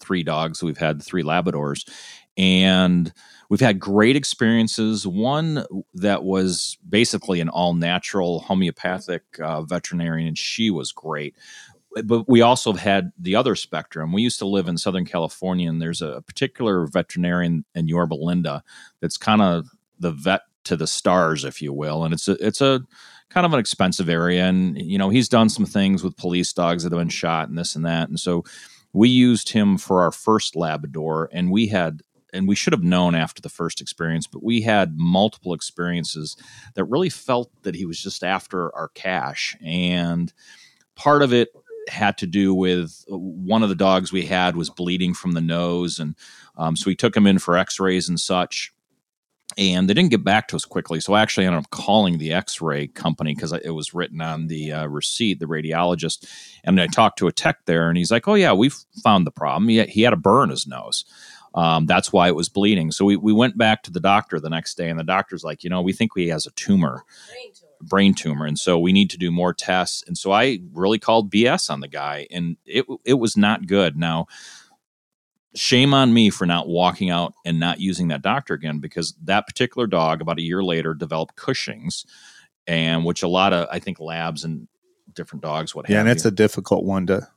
three 0.00 0.22
dogs 0.22 0.62
we've 0.62 0.78
had, 0.78 1.00
the 1.00 1.04
three 1.04 1.22
Labradors, 1.22 1.88
and 2.36 3.12
we've 3.48 3.60
had 3.60 3.80
great 3.80 4.16
experiences. 4.16 5.06
One 5.06 5.64
that 5.94 6.22
was 6.22 6.78
basically 6.88 7.40
an 7.40 7.48
all 7.48 7.74
natural 7.74 8.40
homeopathic 8.40 9.22
uh, 9.42 9.62
veterinarian, 9.62 10.28
and 10.28 10.38
she 10.38 10.70
was 10.70 10.92
great. 10.92 11.34
But 12.04 12.28
we 12.28 12.42
also 12.42 12.74
had 12.74 13.10
the 13.18 13.34
other 13.34 13.56
spectrum. 13.56 14.12
We 14.12 14.22
used 14.22 14.38
to 14.38 14.46
live 14.46 14.68
in 14.68 14.78
Southern 14.78 15.06
California, 15.06 15.68
and 15.68 15.82
there's 15.82 16.02
a 16.02 16.22
particular 16.26 16.86
veterinarian 16.86 17.64
in 17.74 17.88
Yorba 17.88 18.14
Linda 18.14 18.62
that's 19.00 19.16
kind 19.16 19.42
of 19.42 19.68
the 19.98 20.12
vet 20.12 20.42
to 20.64 20.76
the 20.76 20.86
stars, 20.86 21.44
if 21.44 21.60
you 21.62 21.72
will. 21.72 22.04
And 22.04 22.14
it's 22.14 22.28
a 22.28 22.32
it's 22.44 22.60
a 22.60 22.82
kind 23.30 23.44
of 23.46 23.52
an 23.52 23.60
expensive 23.60 24.08
area, 24.08 24.44
and 24.44 24.80
you 24.80 24.98
know 24.98 25.10
he's 25.10 25.28
done 25.28 25.48
some 25.48 25.66
things 25.66 26.02
with 26.02 26.16
police 26.16 26.52
dogs 26.52 26.82
that 26.82 26.92
have 26.92 27.00
been 27.00 27.08
shot 27.08 27.48
and 27.48 27.58
this 27.58 27.76
and 27.76 27.84
that. 27.84 28.08
And 28.08 28.18
so 28.18 28.44
we 28.92 29.08
used 29.08 29.50
him 29.50 29.78
for 29.78 30.02
our 30.02 30.12
first 30.12 30.56
Labrador, 30.56 31.28
and 31.32 31.50
we 31.50 31.68
had 31.68 32.02
and 32.32 32.46
we 32.46 32.54
should 32.54 32.72
have 32.72 32.82
known 32.82 33.14
after 33.14 33.40
the 33.40 33.48
first 33.48 33.80
experience, 33.80 34.26
but 34.26 34.44
we 34.44 34.60
had 34.60 34.98
multiple 34.98 35.54
experiences 35.54 36.36
that 36.74 36.84
really 36.84 37.08
felt 37.08 37.50
that 37.62 37.74
he 37.74 37.86
was 37.86 38.00
just 38.00 38.22
after 38.22 38.74
our 38.76 38.88
cash. 38.88 39.56
And 39.64 40.32
part 40.94 41.22
of 41.22 41.32
it 41.32 41.48
had 41.88 42.18
to 42.18 42.26
do 42.26 42.54
with 42.54 43.04
uh, 43.10 43.16
one 43.16 43.62
of 43.62 43.70
the 43.70 43.74
dogs 43.74 44.12
we 44.12 44.26
had 44.26 44.56
was 44.56 44.68
bleeding 44.68 45.14
from 45.14 45.32
the 45.32 45.40
nose. 45.40 45.98
And 45.98 46.14
um, 46.56 46.76
so 46.76 46.84
we 46.86 46.94
took 46.94 47.16
him 47.16 47.26
in 47.26 47.38
for 47.38 47.56
x 47.56 47.80
rays 47.80 48.08
and 48.08 48.20
such. 48.20 48.72
And 49.58 49.90
they 49.90 49.94
didn't 49.94 50.12
get 50.12 50.22
back 50.22 50.48
to 50.48 50.56
us 50.56 50.64
quickly. 50.64 51.00
So 51.00 51.12
I 51.14 51.20
actually 51.20 51.44
ended 51.44 51.64
up 51.64 51.70
calling 51.70 52.18
the 52.18 52.32
x 52.32 52.60
ray 52.60 52.86
company 52.86 53.34
because 53.34 53.52
it 53.52 53.74
was 53.74 53.92
written 53.92 54.20
on 54.20 54.46
the 54.46 54.72
uh, 54.72 54.86
receipt, 54.86 55.40
the 55.40 55.46
radiologist. 55.46 56.24
And 56.64 56.80
I 56.80 56.86
talked 56.86 57.18
to 57.18 57.26
a 57.26 57.32
tech 57.32 57.66
there, 57.66 57.88
and 57.88 57.98
he's 57.98 58.12
like, 58.12 58.28
Oh, 58.28 58.34
yeah, 58.34 58.52
we've 58.52 58.76
found 59.02 59.26
the 59.26 59.32
problem. 59.32 59.68
He, 59.68 59.82
he 59.84 60.02
had 60.02 60.12
a 60.12 60.16
burr 60.16 60.44
in 60.44 60.50
his 60.50 60.66
nose. 60.66 61.04
Um, 61.54 61.86
that's 61.86 62.12
why 62.12 62.28
it 62.28 62.36
was 62.36 62.48
bleeding. 62.48 62.92
So 62.92 63.04
we, 63.04 63.16
we 63.16 63.32
went 63.32 63.58
back 63.58 63.82
to 63.82 63.90
the 63.90 64.00
doctor 64.00 64.38
the 64.38 64.50
next 64.50 64.76
day, 64.76 64.88
and 64.88 64.98
the 64.98 65.04
doctor's 65.04 65.42
like, 65.42 65.64
you 65.64 65.70
know, 65.70 65.82
we 65.82 65.92
think 65.92 66.12
he 66.14 66.28
has 66.28 66.46
a 66.46 66.52
tumor, 66.52 67.04
brain 67.28 67.52
tumor, 67.52 67.72
brain 67.80 68.14
tumor, 68.14 68.46
and 68.46 68.58
so 68.58 68.78
we 68.78 68.92
need 68.92 69.10
to 69.10 69.18
do 69.18 69.32
more 69.32 69.52
tests. 69.52 70.04
And 70.06 70.16
so 70.16 70.30
I 70.30 70.60
really 70.72 70.98
called 70.98 71.32
BS 71.32 71.68
on 71.70 71.80
the 71.80 71.88
guy, 71.88 72.26
and 72.30 72.56
it 72.64 72.84
it 73.04 73.14
was 73.14 73.36
not 73.36 73.66
good. 73.66 73.96
Now, 73.96 74.26
shame 75.54 75.94
on 75.94 76.12
me 76.12 76.30
for 76.30 76.46
not 76.46 76.68
walking 76.68 77.10
out 77.10 77.34
and 77.44 77.58
not 77.58 77.80
using 77.80 78.08
that 78.08 78.22
doctor 78.22 78.54
again 78.54 78.78
because 78.78 79.14
that 79.24 79.46
particular 79.46 79.86
dog, 79.86 80.20
about 80.20 80.38
a 80.38 80.42
year 80.42 80.62
later, 80.62 80.94
developed 80.94 81.36
Cushing's, 81.36 82.04
and 82.66 83.04
which 83.04 83.22
a 83.22 83.28
lot 83.28 83.52
of 83.52 83.68
I 83.70 83.78
think 83.78 84.00
labs 84.00 84.44
and 84.44 84.68
different 85.14 85.42
dogs 85.42 85.74
what 85.74 85.86
have. 85.86 85.94
yeah, 85.94 86.00
and 86.00 86.08
it's 86.08 86.24
you. 86.24 86.28
a 86.28 86.32
difficult 86.32 86.84
one 86.84 87.06
to. 87.06 87.28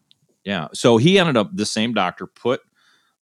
Yeah, 0.43 0.67
so 0.73 0.97
he 0.97 1.19
ended 1.19 1.37
up 1.37 1.55
the 1.55 1.65
same 1.65 1.93
doctor 1.93 2.25
put 2.25 2.61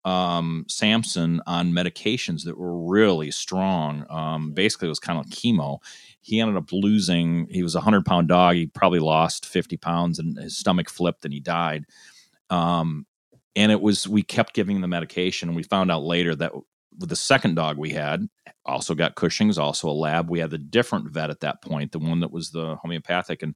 um, 0.06 0.66
Samson 0.70 1.42
on 1.46 1.74
medications 1.74 2.44
that 2.46 2.58
were 2.58 2.88
really 2.88 3.32
strong. 3.32 4.06
Um, 4.10 4.54
basically, 4.54 4.88
it 4.88 4.90
was 4.90 5.00
kind 5.00 5.20
of 5.20 5.26
like 5.26 5.36
chemo. 5.36 5.80
He 6.22 6.40
ended 6.40 6.58
up 6.58 6.72
losing. 6.72 7.48
He 7.50 7.64
was 7.64 7.76
a 7.76 7.82
hundred 7.82 8.06
pound 8.06 8.30
dog. 8.30 8.56
He 8.56 8.68
probably 8.68 9.00
lost 9.00 9.46
fifty 9.46 9.78
pounds, 9.78 10.20
and 10.20 10.38
his 10.38 10.58
stomach 10.58 10.90
flipped, 10.90 11.26
and 11.26 11.34
he 11.34 11.40
died. 11.40 11.86
Um, 12.50 13.06
and 13.60 13.72
it 13.72 13.82
was 13.82 14.08
we 14.08 14.24
kept 14.24 14.54
giving 14.54 14.80
the 14.80 14.88
medication, 14.88 15.50
and 15.50 15.56
we 15.56 15.64
found 15.64 15.92
out 15.92 16.04
later 16.04 16.34
that 16.36 16.54
the 16.98 17.16
second 17.16 17.56
dog 17.56 17.78
we 17.78 17.92
had 17.92 18.28
also 18.66 18.96
got 18.96 19.16
Cushing's, 19.16 19.58
also 19.58 19.90
a 19.90 19.92
lab. 19.92 20.30
We 20.30 20.40
had 20.40 20.54
a 20.54 20.58
different 20.58 21.10
vet 21.10 21.30
at 21.30 21.42
that 21.42 21.62
point, 21.62 21.92
the 21.92 22.00
one 22.00 22.22
that 22.22 22.32
was 22.32 22.52
the 22.52 22.78
homeopathic, 22.78 23.44
and 23.44 23.54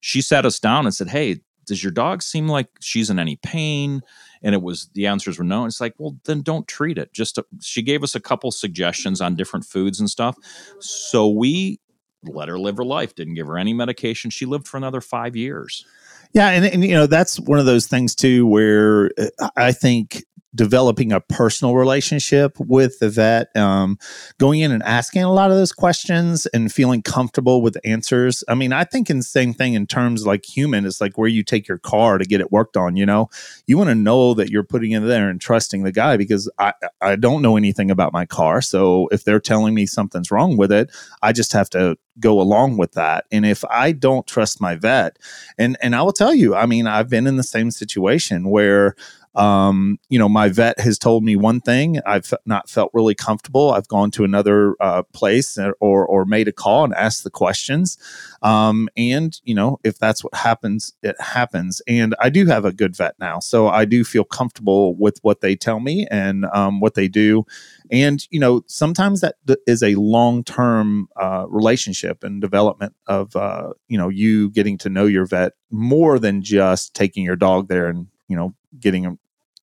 she 0.00 0.22
sat 0.22 0.46
us 0.46 0.60
down 0.60 0.86
and 0.86 0.94
said, 0.94 1.08
"Hey, 1.08 1.40
does 1.66 1.82
your 1.82 1.92
dog 1.92 2.22
seem 2.22 2.48
like 2.48 2.68
she's 2.80 3.10
in 3.10 3.18
any 3.18 3.36
pain?" 3.36 4.02
and 4.42 4.54
it 4.54 4.62
was 4.62 4.88
the 4.94 5.06
answers 5.06 5.38
were 5.38 5.44
no. 5.44 5.66
It's 5.66 5.80
like, 5.80 5.94
well, 5.98 6.16
then 6.24 6.42
don't 6.42 6.66
treat 6.66 6.96
it. 6.96 7.12
Just 7.12 7.34
to, 7.34 7.44
she 7.60 7.82
gave 7.82 8.02
us 8.02 8.14
a 8.14 8.20
couple 8.20 8.50
suggestions 8.50 9.20
on 9.20 9.34
different 9.34 9.66
foods 9.66 10.00
and 10.00 10.08
stuff. 10.08 10.36
So 10.78 11.28
we 11.28 11.80
let 12.24 12.48
her 12.48 12.58
live 12.58 12.76
her 12.78 12.84
life. 12.84 13.14
Didn't 13.14 13.34
give 13.34 13.46
her 13.46 13.58
any 13.58 13.74
medication. 13.74 14.30
She 14.30 14.46
lived 14.46 14.66
for 14.66 14.76
another 14.76 15.00
five 15.00 15.36
years. 15.36 15.84
Yeah, 16.32 16.50
and, 16.50 16.64
and 16.64 16.84
you 16.84 16.94
know 16.94 17.06
that's 17.06 17.40
one 17.40 17.58
of 17.58 17.66
those 17.66 17.86
things 17.86 18.14
too 18.14 18.46
where 18.46 19.10
uh, 19.40 19.50
I 19.56 19.72
think 19.72 20.24
developing 20.54 21.12
a 21.12 21.20
personal 21.20 21.76
relationship 21.76 22.58
with 22.58 22.98
the 22.98 23.08
vet, 23.08 23.54
um, 23.56 23.98
going 24.38 24.60
in 24.60 24.72
and 24.72 24.82
asking 24.82 25.22
a 25.22 25.32
lot 25.32 25.50
of 25.50 25.56
those 25.56 25.72
questions 25.72 26.46
and 26.46 26.72
feeling 26.72 27.02
comfortable 27.02 27.62
with 27.62 27.76
answers. 27.84 28.42
I 28.48 28.54
mean, 28.54 28.72
I 28.72 28.84
think 28.84 29.10
in 29.10 29.18
the 29.18 29.22
same 29.22 29.54
thing 29.54 29.74
in 29.74 29.86
terms 29.86 30.26
like 30.26 30.44
human 30.44 30.84
it's 30.84 31.00
like 31.00 31.16
where 31.16 31.28
you 31.28 31.42
take 31.42 31.68
your 31.68 31.78
car 31.78 32.18
to 32.18 32.24
get 32.24 32.40
it 32.40 32.50
worked 32.50 32.76
on. 32.76 32.96
You 32.96 33.06
know, 33.06 33.28
you 33.66 33.78
want 33.78 33.90
to 33.90 33.94
know 33.94 34.34
that 34.34 34.50
you're 34.50 34.64
putting 34.64 34.92
in 34.92 35.06
there 35.06 35.28
and 35.28 35.40
trusting 35.40 35.82
the 35.82 35.92
guy 35.92 36.16
because 36.16 36.50
I 36.58 36.72
I 37.00 37.16
don't 37.16 37.42
know 37.42 37.56
anything 37.56 37.90
about 37.90 38.12
my 38.12 38.26
car, 38.26 38.60
so 38.60 39.08
if 39.12 39.24
they're 39.24 39.40
telling 39.40 39.74
me 39.74 39.86
something's 39.86 40.30
wrong 40.30 40.56
with 40.56 40.72
it, 40.72 40.90
I 41.22 41.32
just 41.32 41.52
have 41.52 41.70
to 41.70 41.96
go 42.18 42.40
along 42.40 42.76
with 42.76 42.92
that. 42.92 43.24
And 43.32 43.46
if 43.46 43.64
I 43.70 43.92
don't 43.92 44.26
trust 44.26 44.60
my 44.60 44.74
vet, 44.76 45.18
and 45.58 45.76
and 45.80 45.94
I 45.94 46.02
will 46.02 46.12
tell 46.12 46.34
you, 46.34 46.54
I 46.54 46.66
mean, 46.66 46.86
I've 46.86 47.08
been 47.08 47.26
in 47.26 47.36
the 47.36 47.42
same 47.42 47.70
situation 47.70 48.50
where 48.50 48.94
um, 49.34 49.98
you 50.08 50.18
know, 50.18 50.28
my 50.28 50.48
vet 50.48 50.80
has 50.80 50.98
told 50.98 51.22
me 51.22 51.36
one 51.36 51.60
thing. 51.60 52.00
I've 52.04 52.32
not 52.46 52.68
felt 52.68 52.90
really 52.92 53.14
comfortable. 53.14 53.70
I've 53.70 53.86
gone 53.86 54.10
to 54.12 54.24
another 54.24 54.74
uh, 54.80 55.02
place 55.12 55.56
or 55.80 56.04
or 56.06 56.24
made 56.24 56.48
a 56.48 56.52
call 56.52 56.84
and 56.84 56.94
asked 56.94 57.22
the 57.22 57.30
questions. 57.30 57.96
Um, 58.42 58.88
and 58.96 59.38
you 59.44 59.54
know, 59.54 59.78
if 59.84 59.98
that's 59.98 60.24
what 60.24 60.34
happens, 60.34 60.94
it 61.02 61.20
happens. 61.20 61.80
And 61.86 62.14
I 62.20 62.28
do 62.30 62.46
have 62.46 62.64
a 62.64 62.72
good 62.72 62.96
vet 62.96 63.14
now, 63.20 63.38
so 63.38 63.68
I 63.68 63.84
do 63.84 64.02
feel 64.02 64.24
comfortable 64.24 64.96
with 64.96 65.18
what 65.22 65.40
they 65.40 65.54
tell 65.54 65.80
me 65.80 66.06
and 66.10 66.46
um, 66.52 66.80
what 66.80 66.94
they 66.94 67.06
do. 67.06 67.44
And 67.90 68.26
you 68.30 68.40
know, 68.40 68.62
sometimes 68.66 69.20
that 69.20 69.36
is 69.66 69.82
a 69.82 69.94
long 69.94 70.42
term 70.42 71.08
uh, 71.20 71.46
relationship 71.48 72.24
and 72.24 72.40
development 72.40 72.94
of 73.06 73.36
uh, 73.36 73.74
you 73.86 73.96
know 73.96 74.08
you 74.08 74.50
getting 74.50 74.76
to 74.78 74.88
know 74.88 75.06
your 75.06 75.26
vet 75.26 75.52
more 75.70 76.18
than 76.18 76.42
just 76.42 76.94
taking 76.94 77.24
your 77.24 77.36
dog 77.36 77.68
there 77.68 77.86
and 77.86 78.08
you 78.26 78.36
know 78.36 78.54
getting 78.78 79.18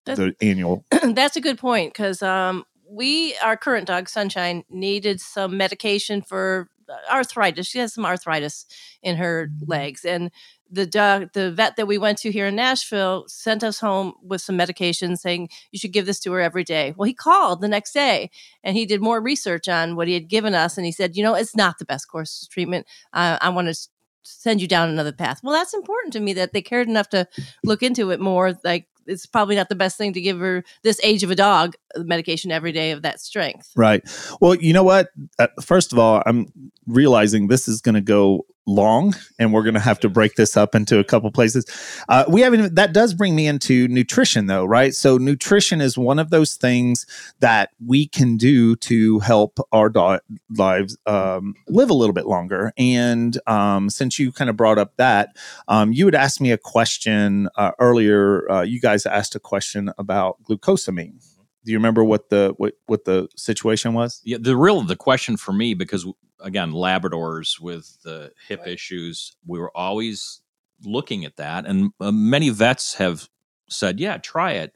that's, 0.08 0.20
the 0.20 0.36
annual. 0.42 0.86
that's 1.14 1.36
a 1.36 1.42
good 1.42 1.58
point 1.58 1.94
because 1.94 2.22
um, 2.22 2.66
we, 2.90 3.36
our 3.44 3.58
current 3.58 3.88
dog 3.88 4.10
Sunshine, 4.10 4.64
needed 4.70 5.22
some 5.22 5.58
medication 5.58 6.22
for 6.22 6.70
arthritis. 7.12 7.68
She 7.68 7.80
has 7.80 7.94
some 7.94 8.06
arthritis 8.06 8.66
in 9.02 9.18
her 9.18 9.50
legs, 9.66 10.06
and 10.06 10.32
the 10.70 10.86
dog, 10.86 11.32
the 11.34 11.52
vet 11.52 11.76
that 11.78 11.88
we 11.88 11.98
went 11.98 12.18
to 12.20 12.32
here 12.32 12.48
in 12.48 12.56
Nashville 12.56 13.26
sent 13.28 13.64
us 13.64 13.80
home 13.80 14.14
with 14.22 14.42
some 14.42 14.58
medication 14.58 15.16
saying 15.16 15.50
you 15.72 15.80
should 15.80 15.94
give 15.94 16.06
this 16.06 16.20
to 16.22 16.32
her 16.34 16.42
every 16.42 16.64
day. 16.64 16.94
Well, 16.98 17.08
he 17.08 17.14
called 17.14 17.62
the 17.62 17.70
next 17.70 17.94
day 17.94 18.30
and 18.64 18.76
he 18.76 18.86
did 18.86 19.02
more 19.02 19.22
research 19.22 19.70
on 19.70 19.96
what 19.96 20.08
he 20.08 20.14
had 20.14 20.28
given 20.28 20.54
us, 20.54 20.78
and 20.78 20.86
he 20.86 20.92
said, 20.92 21.16
you 21.16 21.24
know, 21.24 21.36
it's 21.36 21.56
not 21.56 21.80
the 21.80 21.86
best 21.86 22.08
course 22.10 22.44
of 22.44 22.50
treatment. 22.50 22.86
Uh, 23.14 23.38
I 23.42 23.50
want 23.50 23.68
to 23.68 23.88
send 24.24 24.62
you 24.62 24.68
down 24.68 24.90
another 24.90 25.14
path. 25.14 25.40
Well, 25.42 25.54
that's 25.54 25.74
important 25.74 26.14
to 26.14 26.20
me 26.20 26.34
that 26.34 26.52
they 26.52 26.62
cared 26.62 26.88
enough 26.88 27.10
to 27.10 27.28
look 27.64 27.82
into 27.82 28.12
it 28.12 28.20
more. 28.20 28.54
Like 28.64 28.88
it's 29.08 29.26
probably 29.26 29.56
not 29.56 29.70
the 29.70 29.76
best 29.76 29.98
thing 29.98 30.14
to 30.14 30.22
give 30.22 30.40
her 30.40 30.64
this 30.84 31.00
age 31.04 31.24
of 31.24 31.32
a 31.32 31.36
dog 31.36 31.76
medication 31.98 32.52
every 32.52 32.72
day 32.72 32.92
of 32.92 33.02
that 33.02 33.20
strength. 33.20 33.72
Right. 33.76 34.02
Well, 34.42 34.56
you 34.56 34.74
know 34.74 34.84
what? 34.84 35.10
Uh, 35.40 35.48
first 35.62 35.94
of 35.94 36.00
all, 36.00 36.22
I'm 36.26 36.48
realizing 36.86 37.48
this 37.48 37.68
is 37.68 37.82
going 37.82 37.96
to 37.96 38.02
go 38.02 38.46
long 38.68 39.16
and 39.40 39.54
we're 39.54 39.64
going 39.64 39.74
to 39.74 39.80
have 39.80 40.00
to 40.02 40.10
break 40.10 40.36
this 40.36 40.58
up 40.58 40.76
into 40.76 41.00
a 41.00 41.04
couple 41.04 41.32
places. 41.32 41.66
Uh, 42.10 42.26
we 42.28 42.42
haven't 42.42 42.76
that 42.76 42.94
does 42.94 43.14
bring 43.14 43.36
me 43.36 43.48
into 43.48 43.88
nutrition 43.88 44.48
though 44.48 44.66
right? 44.66 44.94
So 44.94 45.18
nutrition 45.18 45.82
is 45.82 45.98
one 45.98 46.20
of 46.20 46.30
those 46.30 46.56
things 46.56 47.06
that 47.40 47.72
we 47.86 48.08
can 48.08 48.38
do 48.38 48.76
to 48.76 49.20
help 49.20 49.60
our 49.72 49.90
do- 49.90 50.20
lives 50.56 50.98
um, 51.06 51.56
live 51.68 51.90
a 51.90 51.94
little 51.94 52.14
bit 52.14 52.28
longer. 52.28 52.74
And 52.78 53.40
um, 53.48 53.90
since 53.90 54.20
you 54.20 54.32
kind 54.32 54.50
of 54.50 54.58
brought 54.58 54.78
up 54.78 54.98
that 54.98 55.36
um, 55.68 55.94
you 55.94 56.06
had 56.06 56.16
asked 56.16 56.42
me 56.42 56.52
a 56.52 56.58
question 56.58 57.50
uh, 57.56 57.72
earlier 57.80 58.50
uh, 58.52 58.62
you 58.62 58.80
guys 58.82 59.06
asked 59.06 59.36
a 59.36 59.40
question 59.40 59.92
about 59.98 60.44
glucosamine 60.44 61.24
do 61.68 61.74
you 61.74 61.78
remember 61.78 62.04
what 62.04 62.30
the 62.30 62.54
what, 62.58 62.76
what 62.86 63.04
the 63.04 63.28
situation 63.36 63.94
was 63.94 64.22
yeah 64.24 64.38
the 64.40 64.56
real 64.56 64.82
the 64.82 64.96
question 64.96 65.36
for 65.36 65.52
me 65.52 65.74
because 65.74 66.08
again 66.40 66.72
labradors 66.72 67.60
with 67.60 68.02
the 68.04 68.32
hip 68.48 68.62
right. 68.62 68.70
issues 68.70 69.36
we 69.46 69.60
were 69.60 69.76
always 69.76 70.42
looking 70.84 71.26
at 71.26 71.36
that 71.36 71.66
and 71.66 71.92
uh, 72.00 72.12
many 72.12 72.50
vets 72.50 72.96
have 72.96 73.28
said 73.70 74.00
yeah 74.00 74.18
try 74.18 74.54
it 74.54 74.74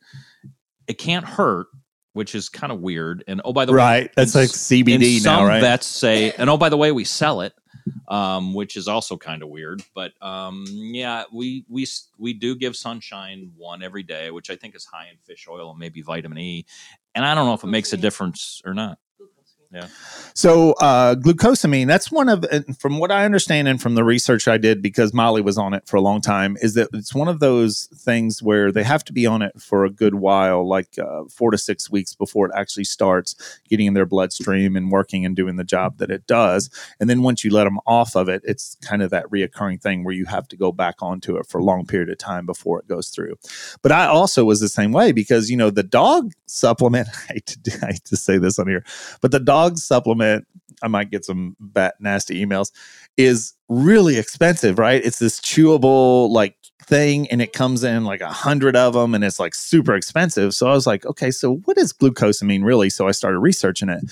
it 0.88 0.96
can't 0.96 1.26
hurt 1.26 1.68
which 2.14 2.36
is 2.36 2.50
kind 2.50 2.74
of 2.74 2.82
weird 2.82 3.24
and 3.26 3.42
oh 3.46 3.54
by 3.54 3.64
the 3.64 3.74
right. 3.74 3.84
way 3.84 4.02
right 4.02 4.12
that's 4.18 4.36
like 4.36 4.50
cbd 4.50 5.24
now 5.24 5.38
some 5.38 5.48
right 5.48 5.62
vets 5.62 5.88
say 5.88 6.34
and 6.34 6.50
oh 6.50 6.58
by 6.58 6.68
the 6.68 6.78
way 6.78 6.92
we 6.92 7.06
sell 7.06 7.40
it 7.40 7.54
um, 8.08 8.54
which 8.54 8.78
is 8.78 8.88
also 8.88 9.18
kind 9.18 9.44
of 9.44 9.50
weird 9.50 9.84
but 9.94 10.12
um, 10.22 10.66
yeah 10.68 11.24
we 11.32 11.66
we 11.70 11.86
we 12.18 12.34
do 12.34 12.56
give 12.56 12.76
sunshine 12.76 13.52
one 13.58 13.84
every 13.84 14.04
day 14.04 14.32
which 14.32 14.50
i 14.50 14.56
think 14.56 14.76
is 14.76 14.86
high 14.86 15.08
in 15.10 15.18
fish 15.24 15.48
oil 15.50 15.72
and 15.72 15.80
maybe 15.80 16.02
vitamin 16.02 16.38
e 16.38 16.66
and 17.16 17.26
i 17.26 17.34
don't 17.34 17.46
know 17.46 17.54
if 17.54 17.64
it 17.64 17.68
makes 17.68 17.94
a 17.94 17.98
difference 17.98 18.62
or 18.66 18.74
not 18.74 18.98
yeah. 19.72 19.88
So 20.34 20.74
uh, 20.82 21.16
glucosamine, 21.16 21.88
that's 21.88 22.12
one 22.12 22.28
of, 22.28 22.46
from 22.78 23.00
what 23.00 23.10
I 23.10 23.24
understand 23.24 23.70
and 23.70 23.82
from 23.82 23.96
the 23.96 24.04
research 24.04 24.48
I 24.48 24.58
did, 24.58 24.82
because 24.82 25.14
Molly 25.14 25.42
was 25.42 25.58
on 25.58 25.74
it 25.74 25.88
for 25.88 25.96
a 25.96 26.02
long 26.02 26.20
time, 26.20 26.58
is 26.62 26.74
that 26.74 26.90
it's 26.94 27.16
one 27.16 27.30
of 27.30 27.40
those 27.40 27.88
things 27.96 28.44
where 28.44 28.72
they 28.72 28.84
have 28.84 29.04
to 29.06 29.14
be 29.14 29.26
on 29.26 29.42
it 29.42 29.60
for 29.62 29.86
a 29.86 29.90
good 29.90 30.16
while, 30.16 30.68
like 30.68 31.00
uh, 31.00 31.24
four 31.30 31.52
to 31.52 31.58
six 31.58 31.90
weeks 31.90 32.14
before 32.16 32.48
it 32.48 32.52
actually 32.56 32.84
starts 32.84 33.60
getting 33.70 33.88
in 33.88 33.94
their 33.94 34.06
bloodstream 34.06 34.76
and 34.76 34.92
working 34.92 35.26
and 35.26 35.38
doing 35.38 35.56
the 35.56 35.64
job 35.64 35.98
that 36.00 36.12
it 36.12 36.28
does. 36.28 36.70
And 37.00 37.10
then 37.10 37.24
once 37.24 37.46
you 37.46 37.52
let 37.52 37.64
them 37.64 37.80
off 37.86 38.16
of 38.16 38.28
it, 38.28 38.42
it's 38.44 38.76
kind 38.82 39.02
of 39.02 39.10
that 39.12 39.30
reoccurring 39.30 39.82
thing 39.82 40.04
where 40.04 40.14
you 40.14 40.26
have 40.26 40.50
to 40.50 40.58
go 40.58 40.74
back 40.74 40.96
onto 41.02 41.38
it 41.38 41.46
for 41.48 41.60
a 41.60 41.64
long 41.64 41.86
period 41.86 42.10
of 42.10 42.18
time 42.18 42.46
before 42.46 42.80
it 42.80 42.88
goes 42.88 43.08
through. 43.08 43.36
But 43.82 43.94
I 43.94 44.06
also 44.06 44.44
was 44.44 44.60
the 44.60 44.68
same 44.68 44.92
way 44.92 45.14
because, 45.14 45.50
you 45.50 45.56
know, 45.56 45.70
the 45.70 45.84
dog 45.84 46.34
supplement, 46.46 47.08
I 47.30 47.34
hate 47.34 47.46
to, 47.64 47.80
I 47.84 47.94
hate 47.94 48.06
to 48.06 48.18
say 48.18 48.38
this 48.38 48.60
on 48.60 48.68
here, 48.68 48.84
but 49.22 49.32
the 49.32 49.40
dog 49.40 49.61
dog 49.62 49.78
supplement, 49.78 50.48
I 50.84 50.88
might 50.88 51.12
get 51.12 51.26
some 51.26 51.56
bad, 51.60 51.94
nasty 52.00 52.44
emails, 52.44 52.72
is 53.18 53.54
really 53.70 54.18
expensive, 54.18 54.80
right? 54.80 55.04
It's 55.04 55.20
this 55.20 55.40
chewable, 55.40 56.30
like 56.30 56.56
thing 56.84 57.30
and 57.30 57.42
it 57.42 57.54
comes 57.54 57.84
in 57.84 58.04
like 58.06 58.22
a 58.22 58.32
hundred 58.32 58.76
of 58.76 58.94
them 58.94 59.14
and 59.14 59.24
it's 59.24 59.40
like 59.40 59.54
super 59.54 59.96
expensive. 59.96 60.54
So 60.54 60.68
I 60.68 60.74
was 60.74 60.88
like, 60.88 61.06
okay, 61.06 61.32
so 61.32 61.58
what 61.66 61.78
does 61.78 61.94
glucosamine 61.94 62.64
really? 62.64 62.90
So 62.90 63.08
I 63.08 63.12
started 63.12 63.40
researching 63.40 63.90
it. 63.90 64.04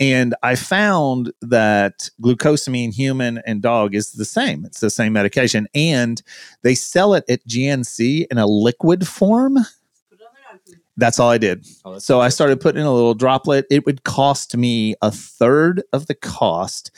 And 0.00 0.34
I 0.42 0.54
found 0.54 1.30
that 1.42 2.08
glucosamine, 2.22 2.92
human 2.92 3.42
and 3.46 3.60
dog, 3.60 3.94
is 3.94 4.12
the 4.12 4.24
same. 4.24 4.64
It's 4.64 4.80
the 4.80 4.90
same 4.90 5.12
medication. 5.12 5.68
And 5.74 6.22
they 6.62 6.74
sell 6.74 7.12
it 7.14 7.24
at 7.28 7.46
GNC 7.46 8.26
in 8.30 8.38
a 8.38 8.46
liquid 8.46 9.06
form. 9.06 9.58
That's 11.00 11.18
all 11.18 11.30
I 11.30 11.38
did. 11.38 11.66
Oh, 11.84 11.98
So 11.98 12.20
I 12.20 12.28
started 12.28 12.60
putting 12.60 12.80
in 12.80 12.86
a 12.86 12.92
little 12.92 13.14
droplet. 13.14 13.66
It 13.70 13.86
would 13.86 14.04
cost 14.04 14.56
me 14.56 14.94
a 15.02 15.10
third 15.10 15.82
of 15.92 16.06
the 16.06 16.14
cost. 16.14 16.90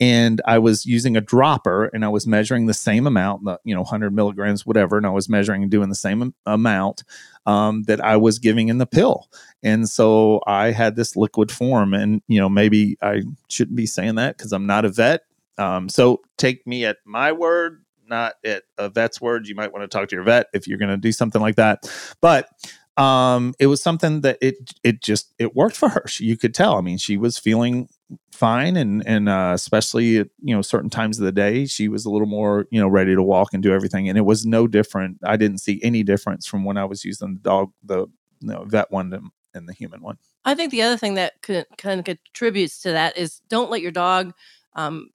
And 0.00 0.40
I 0.46 0.58
was 0.58 0.86
using 0.86 1.16
a 1.16 1.20
dropper 1.20 1.90
and 1.92 2.04
I 2.04 2.08
was 2.08 2.26
measuring 2.26 2.66
the 2.66 2.74
same 2.74 3.06
amount, 3.06 3.44
the, 3.44 3.60
you 3.64 3.74
know, 3.74 3.82
100 3.82 4.14
milligrams, 4.14 4.64
whatever. 4.64 4.96
And 4.96 5.06
I 5.06 5.10
was 5.10 5.28
measuring 5.28 5.62
and 5.62 5.70
doing 5.70 5.90
the 5.90 5.94
same 5.94 6.34
amount 6.46 7.04
um, 7.44 7.82
that 7.82 8.02
I 8.02 8.16
was 8.16 8.38
giving 8.38 8.68
in 8.68 8.78
the 8.78 8.86
pill. 8.86 9.28
And 9.62 9.88
so 9.88 10.40
I 10.46 10.70
had 10.70 10.96
this 10.96 11.16
liquid 11.16 11.52
form. 11.52 11.92
And, 11.92 12.22
you 12.28 12.40
know, 12.40 12.48
maybe 12.48 12.96
I 13.02 13.22
shouldn't 13.48 13.76
be 13.76 13.86
saying 13.86 14.14
that 14.14 14.38
because 14.38 14.52
I'm 14.52 14.66
not 14.66 14.86
a 14.86 14.88
vet. 14.88 15.22
Um, 15.58 15.90
so 15.90 16.22
take 16.38 16.66
me 16.66 16.86
at 16.86 16.96
my 17.04 17.32
word, 17.32 17.84
not 18.06 18.34
at 18.44 18.62
a 18.78 18.88
vet's 18.88 19.20
word. 19.20 19.46
You 19.46 19.54
might 19.54 19.72
want 19.72 19.82
to 19.82 19.88
talk 19.88 20.08
to 20.08 20.16
your 20.16 20.24
vet 20.24 20.46
if 20.54 20.66
you're 20.66 20.78
going 20.78 20.90
to 20.90 20.96
do 20.96 21.12
something 21.12 21.42
like 21.42 21.56
that. 21.56 21.90
But 22.22 22.48
um 22.96 23.54
it 23.58 23.66
was 23.66 23.82
something 23.82 24.20
that 24.22 24.38
it 24.40 24.56
it 24.82 25.00
just 25.00 25.32
it 25.38 25.54
worked 25.54 25.76
for 25.76 25.88
her. 25.88 26.04
She, 26.06 26.24
you 26.24 26.36
could 26.36 26.54
tell. 26.54 26.76
I 26.76 26.80
mean 26.80 26.98
she 26.98 27.16
was 27.16 27.38
feeling 27.38 27.88
fine 28.32 28.76
and 28.76 29.06
and 29.06 29.28
uh 29.28 29.52
especially 29.54 30.18
at 30.18 30.28
you 30.42 30.54
know 30.54 30.62
certain 30.62 30.90
times 30.90 31.18
of 31.18 31.24
the 31.24 31.32
day 31.32 31.64
she 31.66 31.88
was 31.88 32.04
a 32.04 32.10
little 32.10 32.26
more 32.26 32.66
you 32.70 32.80
know 32.80 32.88
ready 32.88 33.14
to 33.14 33.22
walk 33.22 33.54
and 33.54 33.62
do 33.62 33.72
everything. 33.72 34.08
And 34.08 34.18
it 34.18 34.22
was 34.22 34.44
no 34.44 34.66
different. 34.66 35.18
I 35.24 35.36
didn't 35.36 35.58
see 35.58 35.80
any 35.82 36.02
difference 36.02 36.46
from 36.46 36.64
when 36.64 36.76
i 36.76 36.84
was 36.84 37.04
using 37.04 37.34
the 37.34 37.40
dog 37.40 37.72
the 37.84 38.06
you 38.40 38.48
know, 38.48 38.64
vet 38.66 38.90
one 38.90 39.12
and- 39.54 39.68
the 39.68 39.72
human 39.72 40.00
one. 40.00 40.16
I 40.44 40.54
think 40.54 40.70
the 40.70 40.82
other 40.82 40.96
thing 40.96 41.14
that 41.14 41.42
could, 41.42 41.66
kind 41.76 41.98
of 41.98 42.06
contributes 42.06 42.80
to 42.82 42.92
that 42.92 43.18
is 43.18 43.40
don't 43.48 43.70
let 43.70 43.82
your 43.82 43.90
dog 43.90 44.32
um, 44.74 45.10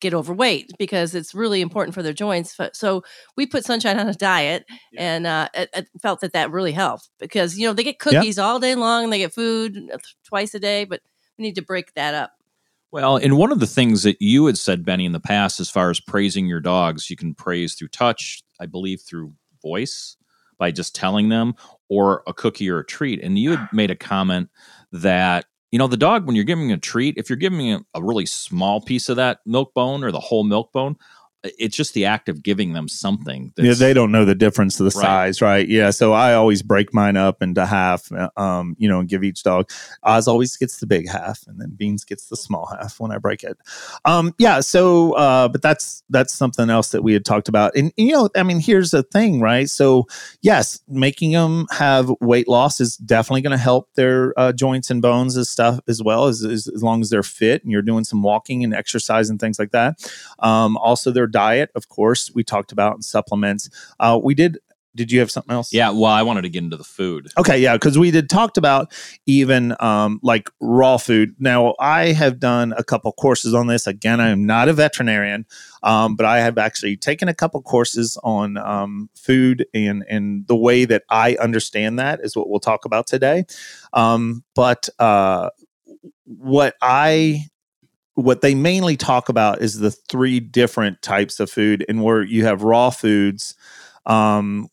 get 0.00 0.12
overweight 0.14 0.70
because 0.78 1.14
it's 1.14 1.34
really 1.34 1.60
important 1.60 1.94
for 1.94 2.02
their 2.02 2.12
joints. 2.12 2.56
So 2.74 3.02
we 3.36 3.46
put 3.46 3.64
Sunshine 3.64 3.98
on 3.98 4.08
a 4.08 4.14
diet, 4.14 4.64
and 4.98 5.26
uh, 5.26 5.48
it, 5.54 5.70
it 5.74 5.88
felt 6.02 6.20
that 6.20 6.32
that 6.32 6.50
really 6.50 6.72
helped 6.72 7.08
because 7.18 7.58
you 7.58 7.66
know 7.66 7.72
they 7.72 7.82
get 7.84 7.96
Yeah. 8.00 8.20
cookies 8.20 8.38
all 8.38 8.60
day 8.60 8.74
long, 8.74 9.04
and 9.04 9.12
they 9.12 9.18
get 9.18 9.32
food 9.32 9.90
uh, 9.92 9.98
twice 10.24 10.54
a 10.54 10.60
day, 10.60 10.84
but 10.84 11.00
we 11.38 11.42
need 11.44 11.54
to 11.56 11.62
break 11.62 11.94
that 11.94 12.14
up. 12.14 12.32
Well, 12.92 13.16
and 13.16 13.36
one 13.36 13.52
of 13.52 13.60
the 13.60 13.66
things 13.66 14.04
that 14.04 14.16
you 14.20 14.46
had 14.46 14.56
said, 14.56 14.84
Benny, 14.84 15.04
in 15.04 15.12
the 15.12 15.20
past, 15.20 15.60
as 15.60 15.68
far 15.68 15.90
as 15.90 16.00
praising 16.00 16.46
your 16.46 16.60
dogs, 16.60 17.10
you 17.10 17.16
can 17.16 17.34
praise 17.34 17.74
through 17.74 17.88
touch, 17.88 18.42
I 18.60 18.66
believe 18.66 19.02
through 19.02 19.34
voice 19.60 20.16
by 20.58 20.70
just 20.70 20.94
telling 20.94 21.28
them, 21.28 21.54
or 21.90 22.22
a 22.26 22.32
cookie 22.32 22.70
or 22.70 22.78
a 22.78 22.86
treat. 22.86 23.22
And 23.22 23.38
you 23.38 23.50
had 23.50 23.68
made 23.72 23.90
a 23.90 23.96
comment 23.96 24.48
that, 24.92 25.46
you 25.76 25.78
know, 25.78 25.88
the 25.88 25.98
dog, 25.98 26.24
when 26.24 26.34
you're 26.34 26.44
giving 26.46 26.72
a 26.72 26.78
treat, 26.78 27.18
if 27.18 27.28
you're 27.28 27.36
giving 27.36 27.84
a, 27.94 28.02
really 28.02 28.24
small 28.24 28.80
piece 28.80 29.10
of 29.10 29.16
that 29.16 29.40
milk 29.44 29.74
bone 29.74 30.02
or 30.02 30.10
the 30.10 30.18
whole 30.18 30.42
milk 30.42 30.72
bone, 30.72 30.96
it's 31.58 31.76
just 31.76 31.94
the 31.94 32.04
act 32.04 32.28
of 32.28 32.42
giving 32.42 32.72
them 32.72 32.88
something. 32.88 33.52
yeah 33.56 33.74
they 33.74 33.92
don't 33.92 34.12
know 34.12 34.24
the 34.24 34.34
difference 34.34 34.78
of 34.80 34.84
the 34.92 34.98
Right. 34.98 35.04
size 35.06 35.42
right? 35.42 35.68
Yeah 35.68 35.90
so 35.90 36.12
i 36.12 36.34
always 36.34 36.62
break 36.62 36.92
mine 36.94 37.16
up 37.16 37.42
into 37.42 37.64
half 37.66 38.10
uh, 38.12 38.30
um 38.36 38.74
you 38.78 38.88
know 38.88 39.00
and 39.00 39.08
give 39.08 39.22
each 39.24 39.42
dog. 39.42 39.70
Oz 40.02 40.28
always 40.28 40.56
gets 40.56 40.78
the 40.80 40.86
big 40.86 41.08
half 41.08 41.46
and 41.46 41.60
then 41.60 41.70
beans 41.76 42.04
gets 42.04 42.28
the 42.28 42.36
small 42.36 42.66
half 42.78 42.98
when 43.00 43.10
i 43.12 43.18
break 43.18 43.42
it. 43.44 43.58
Um 44.04 44.34
yeah 44.38 44.60
so 44.60 45.12
uh 45.14 45.48
but 45.48 45.62
that's 45.62 46.02
that's 46.10 46.32
something 46.34 46.70
else 46.70 46.90
that 46.90 47.02
we 47.02 47.12
had 47.12 47.24
talked 47.24 47.48
about. 47.48 47.74
And, 47.76 47.92
you 47.96 48.12
know 48.12 48.28
i 48.36 48.42
mean 48.42 48.60
here's 48.60 48.90
the 48.90 49.02
thing 49.02 49.40
right? 49.40 49.68
So 49.70 50.06
yes 50.42 50.80
making 50.88 51.32
them 51.32 51.66
have 51.70 52.10
weight 52.20 52.48
loss 52.48 52.80
is 52.80 52.96
definitely 52.98 53.42
going 53.42 53.56
to 53.56 53.62
help 53.62 53.88
their 53.94 54.32
uh, 54.38 54.52
joints 54.52 54.90
and 54.90 55.00
bones 55.02 55.36
and 55.36 55.46
stuff 55.46 55.80
as 55.88 56.02
well 56.02 56.26
as, 56.26 56.44
as 56.44 56.68
as 56.68 56.82
long 56.82 57.00
as 57.00 57.10
they're 57.10 57.22
fit 57.22 57.62
and 57.62 57.70
you're 57.72 57.82
doing 57.82 58.04
some 58.04 58.22
walking 58.22 58.64
and 58.64 58.74
exercise 58.74 59.28
and 59.30 59.38
things 59.40 59.58
like 59.58 59.70
that. 59.72 59.94
Um, 60.40 60.76
also 60.76 61.10
their 61.10 61.26
diet 61.42 61.70
of 61.74 61.88
course 61.88 62.30
we 62.34 62.42
talked 62.42 62.72
about 62.72 62.94
and 62.94 63.04
supplements 63.04 63.68
uh, 64.00 64.18
we 64.22 64.34
did 64.34 64.58
did 64.96 65.12
you 65.12 65.20
have 65.20 65.30
something 65.30 65.52
else 65.52 65.72
Yeah, 65.72 65.90
well, 65.90 66.06
I 66.06 66.22
wanted 66.22 66.42
to 66.42 66.48
get 66.48 66.64
into 66.64 66.76
the 66.76 66.84
food. 66.84 67.28
Okay, 67.38 67.58
yeah, 67.58 67.74
because 67.74 67.98
we 67.98 68.10
did 68.10 68.28
talked 68.28 68.56
about 68.56 68.92
even 69.26 69.76
um, 69.78 70.18
like 70.22 70.50
raw 70.60 70.96
food. 70.96 71.36
Now, 71.38 71.74
I 71.78 72.12
have 72.12 72.40
done 72.40 72.74
a 72.76 72.82
couple 72.82 73.12
courses 73.12 73.54
on 73.54 73.66
this. 73.66 73.86
Again, 73.86 74.20
I 74.20 74.30
am 74.30 74.46
not 74.46 74.68
a 74.68 74.72
veterinarian, 74.72 75.46
um, 75.82 76.16
but 76.16 76.26
I 76.26 76.40
have 76.40 76.58
actually 76.58 76.96
taken 76.96 77.28
a 77.28 77.34
couple 77.34 77.60
courses 77.62 78.18
on 78.24 78.56
um, 78.56 79.10
food 79.14 79.66
and 79.74 80.04
and 80.08 80.46
the 80.48 80.56
way 80.56 80.86
that 80.86 81.04
I 81.10 81.36
understand 81.36 81.98
that 81.98 82.20
is 82.22 82.34
what 82.34 82.48
we'll 82.48 82.60
talk 82.60 82.84
about 82.84 83.06
today. 83.06 83.44
Um, 83.92 84.42
but 84.54 84.88
uh, 84.98 85.50
what 86.24 86.74
I 86.80 87.44
what 88.16 88.42
they 88.42 88.54
mainly 88.56 88.98
talk 88.98 89.30
about 89.30 89.62
is 89.62 89.80
the 89.80 89.92
three 89.92 90.40
different 90.40 91.02
types 91.02 91.40
of 91.40 91.50
food, 91.50 91.86
and 91.88 92.04
where 92.04 92.22
you 92.22 92.44
have 92.46 92.64
raw 92.64 92.90
foods 92.90 93.54
um 94.06 94.68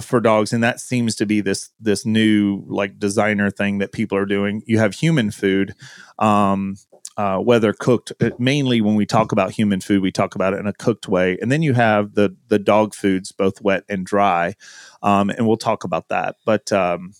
for 0.00 0.20
dogs 0.20 0.52
and 0.52 0.64
that 0.64 0.80
seems 0.80 1.16
to 1.16 1.26
be 1.26 1.40
this 1.40 1.70
this 1.80 2.06
new 2.06 2.64
like 2.68 2.98
designer 2.98 3.50
thing 3.50 3.78
that 3.78 3.92
people 3.92 4.18
are 4.18 4.26
doing. 4.26 4.62
You 4.66 4.78
have 4.78 4.94
human 4.94 5.30
food 5.32 5.74
um 6.18 6.76
uh, 7.16 7.38
whether 7.38 7.72
cooked 7.72 8.12
uh, 8.22 8.30
mainly 8.38 8.80
when 8.80 8.94
we 8.96 9.06
talk 9.06 9.32
about 9.32 9.52
human 9.52 9.80
food 9.80 10.02
we 10.02 10.12
talk 10.12 10.36
about 10.36 10.54
it 10.54 10.60
in 10.60 10.68
a 10.68 10.72
cooked 10.72 11.08
way 11.08 11.36
and 11.42 11.50
then 11.52 11.62
you 11.62 11.74
have 11.74 12.14
the 12.14 12.36
the 12.48 12.60
dog 12.60 12.94
foods 12.94 13.32
both 13.32 13.60
wet 13.60 13.84
and 13.88 14.06
dry 14.06 14.54
um, 15.02 15.30
and 15.30 15.46
we'll 15.46 15.56
talk 15.56 15.84
about 15.84 16.08
that. 16.08 16.36
But 16.46 16.72
um, 16.72 17.12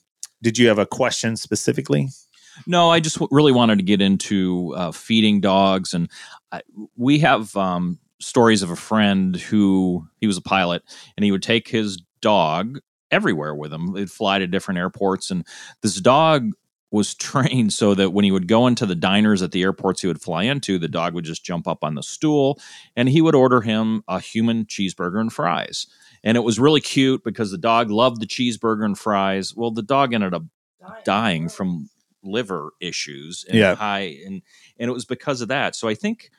did 0.42 0.58
you 0.58 0.68
have 0.68 0.78
a 0.78 0.86
question 0.86 1.36
specifically 1.36 2.08
No, 2.66 2.90
I 2.90 3.00
just 3.00 3.16
w- 3.16 3.28
really 3.30 3.52
wanted 3.52 3.78
to 3.78 3.84
get 3.84 4.00
into 4.00 4.74
uh, 4.76 4.92
feeding 4.92 5.40
dogs, 5.40 5.94
and 5.94 6.10
I, 6.52 6.62
we 6.96 7.18
have 7.20 7.56
um, 7.56 7.98
stories 8.20 8.62
of 8.62 8.70
a 8.70 8.76
friend 8.76 9.36
who 9.36 10.06
he 10.20 10.26
was 10.26 10.36
a 10.36 10.42
pilot, 10.42 10.82
and 11.16 11.24
he 11.24 11.32
would 11.32 11.42
take 11.42 11.68
his 11.68 12.00
dog 12.20 12.78
everywhere 13.10 13.54
with 13.54 13.72
him. 13.72 13.92
They'd 13.92 14.10
fly 14.10 14.38
to 14.38 14.46
different 14.46 14.78
airports, 14.78 15.30
and 15.30 15.46
this 15.82 16.00
dog 16.00 16.50
was 16.90 17.14
trained 17.16 17.72
so 17.72 17.94
that 17.94 18.10
when 18.10 18.24
he 18.24 18.30
would 18.30 18.48
go 18.48 18.66
into 18.66 18.86
the 18.86 18.94
diners 18.94 19.42
at 19.42 19.52
the 19.52 19.62
airports 19.62 20.00
he 20.00 20.06
would 20.06 20.22
fly 20.22 20.44
into, 20.44 20.78
the 20.78 20.88
dog 20.88 21.14
would 21.14 21.24
just 21.24 21.44
jump 21.44 21.68
up 21.68 21.84
on 21.84 21.94
the 21.94 22.02
stool, 22.02 22.60
and 22.96 23.08
he 23.08 23.20
would 23.20 23.34
order 23.34 23.60
him 23.60 24.02
a 24.08 24.20
human 24.20 24.64
cheeseburger 24.64 25.20
and 25.20 25.32
fries. 25.32 25.86
And 26.24 26.36
it 26.36 26.40
was 26.40 26.58
really 26.58 26.80
cute 26.80 27.22
because 27.22 27.50
the 27.50 27.58
dog 27.58 27.90
loved 27.90 28.20
the 28.20 28.26
cheeseburger 28.26 28.84
and 28.84 28.98
fries. 28.98 29.54
Well, 29.54 29.70
the 29.70 29.82
dog 29.82 30.12
ended 30.12 30.34
up 30.34 30.42
dying 31.04 31.48
from 31.48 31.88
liver 32.28 32.70
issues 32.80 33.44
and 33.48 33.58
Yeah. 33.58 33.74
high 33.74 34.18
and 34.26 34.42
and 34.78 34.88
it 34.90 34.92
was 34.92 35.04
because 35.04 35.40
of 35.40 35.48
that. 35.48 35.74
So 35.74 35.88
i 35.88 35.94
think 35.94 36.30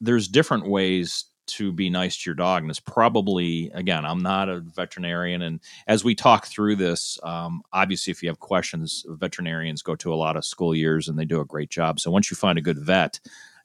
there's 0.00 0.28
different 0.28 0.66
ways 0.68 1.26
to 1.46 1.72
be 1.72 1.90
nice 1.90 2.16
to 2.16 2.30
your 2.30 2.34
dog 2.36 2.62
and 2.62 2.70
it's 2.70 2.78
probably 2.80 3.68
again 3.74 4.04
i'm 4.04 4.22
not 4.22 4.48
a 4.48 4.60
veterinarian 4.60 5.42
and 5.42 5.58
as 5.88 6.04
we 6.04 6.14
talk 6.14 6.46
through 6.46 6.76
this 6.76 7.18
um, 7.24 7.62
obviously 7.72 8.10
if 8.12 8.22
you 8.22 8.28
have 8.28 8.38
questions 8.38 9.04
veterinarians 9.08 9.82
go 9.82 9.96
to 9.96 10.12
a 10.12 10.16
lot 10.16 10.36
of 10.36 10.44
school 10.44 10.74
years 10.74 11.08
and 11.08 11.18
they 11.18 11.24
do 11.24 11.40
a 11.40 11.44
great 11.44 11.68
job. 11.68 11.98
So 11.98 12.10
once 12.12 12.30
you 12.30 12.36
find 12.36 12.58
a 12.58 12.62
good 12.62 12.78
vet 12.78 13.18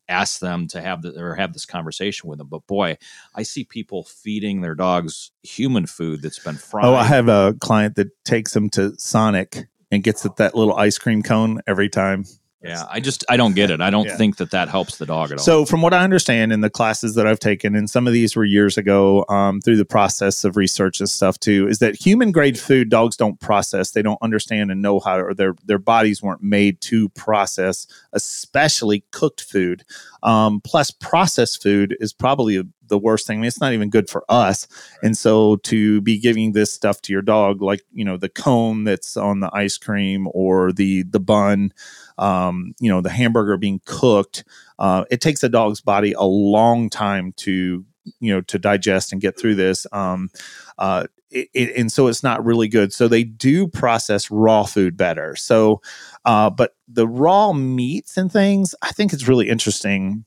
ask 0.09 0.39
them 0.39 0.67
to 0.69 0.81
have 0.81 1.01
the 1.01 1.19
or 1.21 1.35
have 1.35 1.53
this 1.53 1.65
conversation 1.65 2.29
with 2.29 2.39
them. 2.39 2.47
But 2.47 2.65
boy 2.65 2.97
i 3.35 3.43
see 3.43 3.63
people 3.63 4.03
feeding 4.03 4.61
their 4.61 4.75
dogs 4.75 5.31
human 5.43 5.85
food 5.85 6.21
that's 6.21 6.39
been 6.39 6.55
fried 6.55 6.85
oh 6.85 6.95
i 6.95 7.03
have 7.03 7.27
a 7.27 7.53
client 7.59 7.95
that 7.95 8.09
takes 8.25 8.53
them 8.53 8.69
to 8.71 8.97
sonic 8.97 9.67
and 9.91 10.03
gets 10.03 10.25
it 10.25 10.35
that 10.37 10.55
little 10.55 10.75
ice 10.75 10.97
cream 10.97 11.23
cone 11.23 11.61
every 11.67 11.89
time 11.89 12.25
yeah 12.63 12.85
i 12.89 12.99
just 12.99 13.23
i 13.29 13.37
don't 13.37 13.53
get 13.55 13.69
it 13.69 13.81
i 13.81 13.89
don't 13.89 14.05
Yeah. 14.07 14.17
think 14.17 14.37
that 14.37 14.51
that 14.51 14.67
helps 14.69 14.97
the 14.97 15.05
dog 15.05 15.31
at 15.31 15.37
all 15.37 15.43
So, 15.43 15.65
from 15.65 15.81
what 15.81 15.93
I 15.93 16.03
understand 16.03 16.51
in 16.51 16.61
the 16.61 16.69
classes 16.69 17.15
that 17.15 17.27
I've 17.27 17.39
taken, 17.39 17.75
and 17.75 17.89
some 17.89 18.07
of 18.07 18.13
these 18.13 18.35
were 18.35 18.43
years 18.45 18.77
ago 18.77 19.25
um, 19.29 19.61
through 19.61 19.77
the 19.77 19.85
process 19.85 20.43
of 20.43 20.57
research 20.57 20.99
and 20.99 21.09
stuff 21.09 21.39
too, 21.39 21.67
is 21.67 21.79
that 21.79 21.95
human 21.95 22.31
grade 22.31 22.57
food 22.59 22.89
dogs 22.89 23.15
don't 23.15 23.39
process. 23.39 23.91
They 23.91 24.01
don't 24.01 24.21
understand 24.21 24.71
and 24.71 24.81
know 24.81 24.99
how, 24.99 25.19
or 25.19 25.33
their 25.33 25.53
their 25.65 25.77
bodies 25.79 26.21
weren't 26.23 26.41
made 26.43 26.81
to 26.81 27.09
process, 27.09 27.85
especially 28.13 29.03
cooked 29.11 29.41
food. 29.41 29.83
Um, 30.23 30.61
plus, 30.61 30.91
processed 30.91 31.61
food 31.61 31.95
is 31.99 32.11
probably 32.13 32.61
the 32.87 32.97
worst 32.97 33.27
thing. 33.27 33.39
I 33.39 33.41
mean, 33.41 33.47
it's 33.47 33.59
not 33.61 33.73
even 33.73 33.89
good 33.89 34.09
for 34.09 34.23
us. 34.29 34.67
And 35.03 35.15
so, 35.17 35.57
to 35.57 36.01
be 36.01 36.17
giving 36.19 36.53
this 36.53 36.71
stuff 36.73 37.01
to 37.03 37.13
your 37.13 37.21
dog, 37.21 37.61
like 37.61 37.81
you 37.93 38.03
know 38.05 38.17
the 38.17 38.29
cone 38.29 38.83
that's 38.83 39.15
on 39.17 39.39
the 39.41 39.49
ice 39.53 39.77
cream 39.77 40.27
or 40.33 40.71
the 40.71 41.03
the 41.03 41.19
bun, 41.19 41.71
um, 42.17 42.73
you 42.79 42.89
know 42.89 43.01
the 43.01 43.09
hamburger 43.09 43.57
being 43.57 43.81
cooked 43.85 44.43
uh, 44.79 45.05
it 45.09 45.21
takes 45.21 45.43
a 45.43 45.49
dog's 45.49 45.81
body 45.81 46.13
a 46.13 46.23
long 46.23 46.89
time 46.89 47.33
to 47.37 47.85
you 48.19 48.33
know 48.33 48.41
to 48.41 48.57
digest 48.59 49.11
and 49.11 49.21
get 49.21 49.37
through 49.39 49.55
this 49.55 49.85
um, 49.91 50.29
uh, 50.77 51.05
it, 51.29 51.49
it- 51.53 51.75
and 51.77 51.91
so 51.91 52.07
it's 52.07 52.23
not 52.23 52.45
really 52.45 52.69
good. 52.69 52.93
So 52.93 53.07
they 53.09 53.23
do 53.25 53.67
process 53.67 54.31
raw 54.31 54.63
food 54.63 54.95
better. 54.95 55.35
So 55.35 55.81
uh, 56.25 56.49
but 56.49 56.75
the 56.87 57.07
raw 57.07 57.51
meats 57.53 58.17
and 58.17 58.31
things 58.31 58.73
i 58.81 58.91
think 58.91 59.11
it's 59.13 59.27
really 59.27 59.49
interesting 59.49 60.23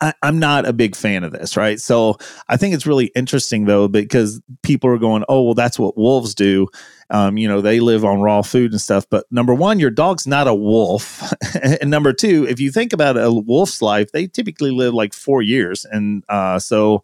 I, 0.00 0.12
I'm 0.22 0.38
not 0.38 0.66
a 0.66 0.72
big 0.72 0.94
fan 0.94 1.24
of 1.24 1.32
this, 1.32 1.56
right? 1.56 1.80
So 1.80 2.16
I 2.48 2.56
think 2.56 2.74
it's 2.74 2.86
really 2.86 3.06
interesting 3.14 3.64
though 3.64 3.88
because 3.88 4.40
people 4.62 4.90
are 4.90 4.98
going, 4.98 5.24
"Oh, 5.28 5.42
well, 5.42 5.54
that's 5.54 5.78
what 5.78 5.96
wolves 5.96 6.34
do." 6.34 6.68
Um, 7.10 7.38
you 7.38 7.48
know, 7.48 7.60
they 7.60 7.80
live 7.80 8.04
on 8.04 8.20
raw 8.20 8.42
food 8.42 8.72
and 8.72 8.80
stuff. 8.80 9.06
But 9.08 9.24
number 9.30 9.54
one, 9.54 9.80
your 9.80 9.90
dog's 9.90 10.26
not 10.26 10.48
a 10.48 10.54
wolf, 10.54 11.32
and 11.62 11.90
number 11.90 12.12
two, 12.12 12.46
if 12.48 12.60
you 12.60 12.70
think 12.70 12.92
about 12.92 13.16
a 13.16 13.32
wolf's 13.32 13.80
life, 13.80 14.12
they 14.12 14.26
typically 14.26 14.70
live 14.70 14.92
like 14.92 15.14
four 15.14 15.42
years, 15.42 15.84
and 15.84 16.24
uh, 16.28 16.58
so. 16.58 17.02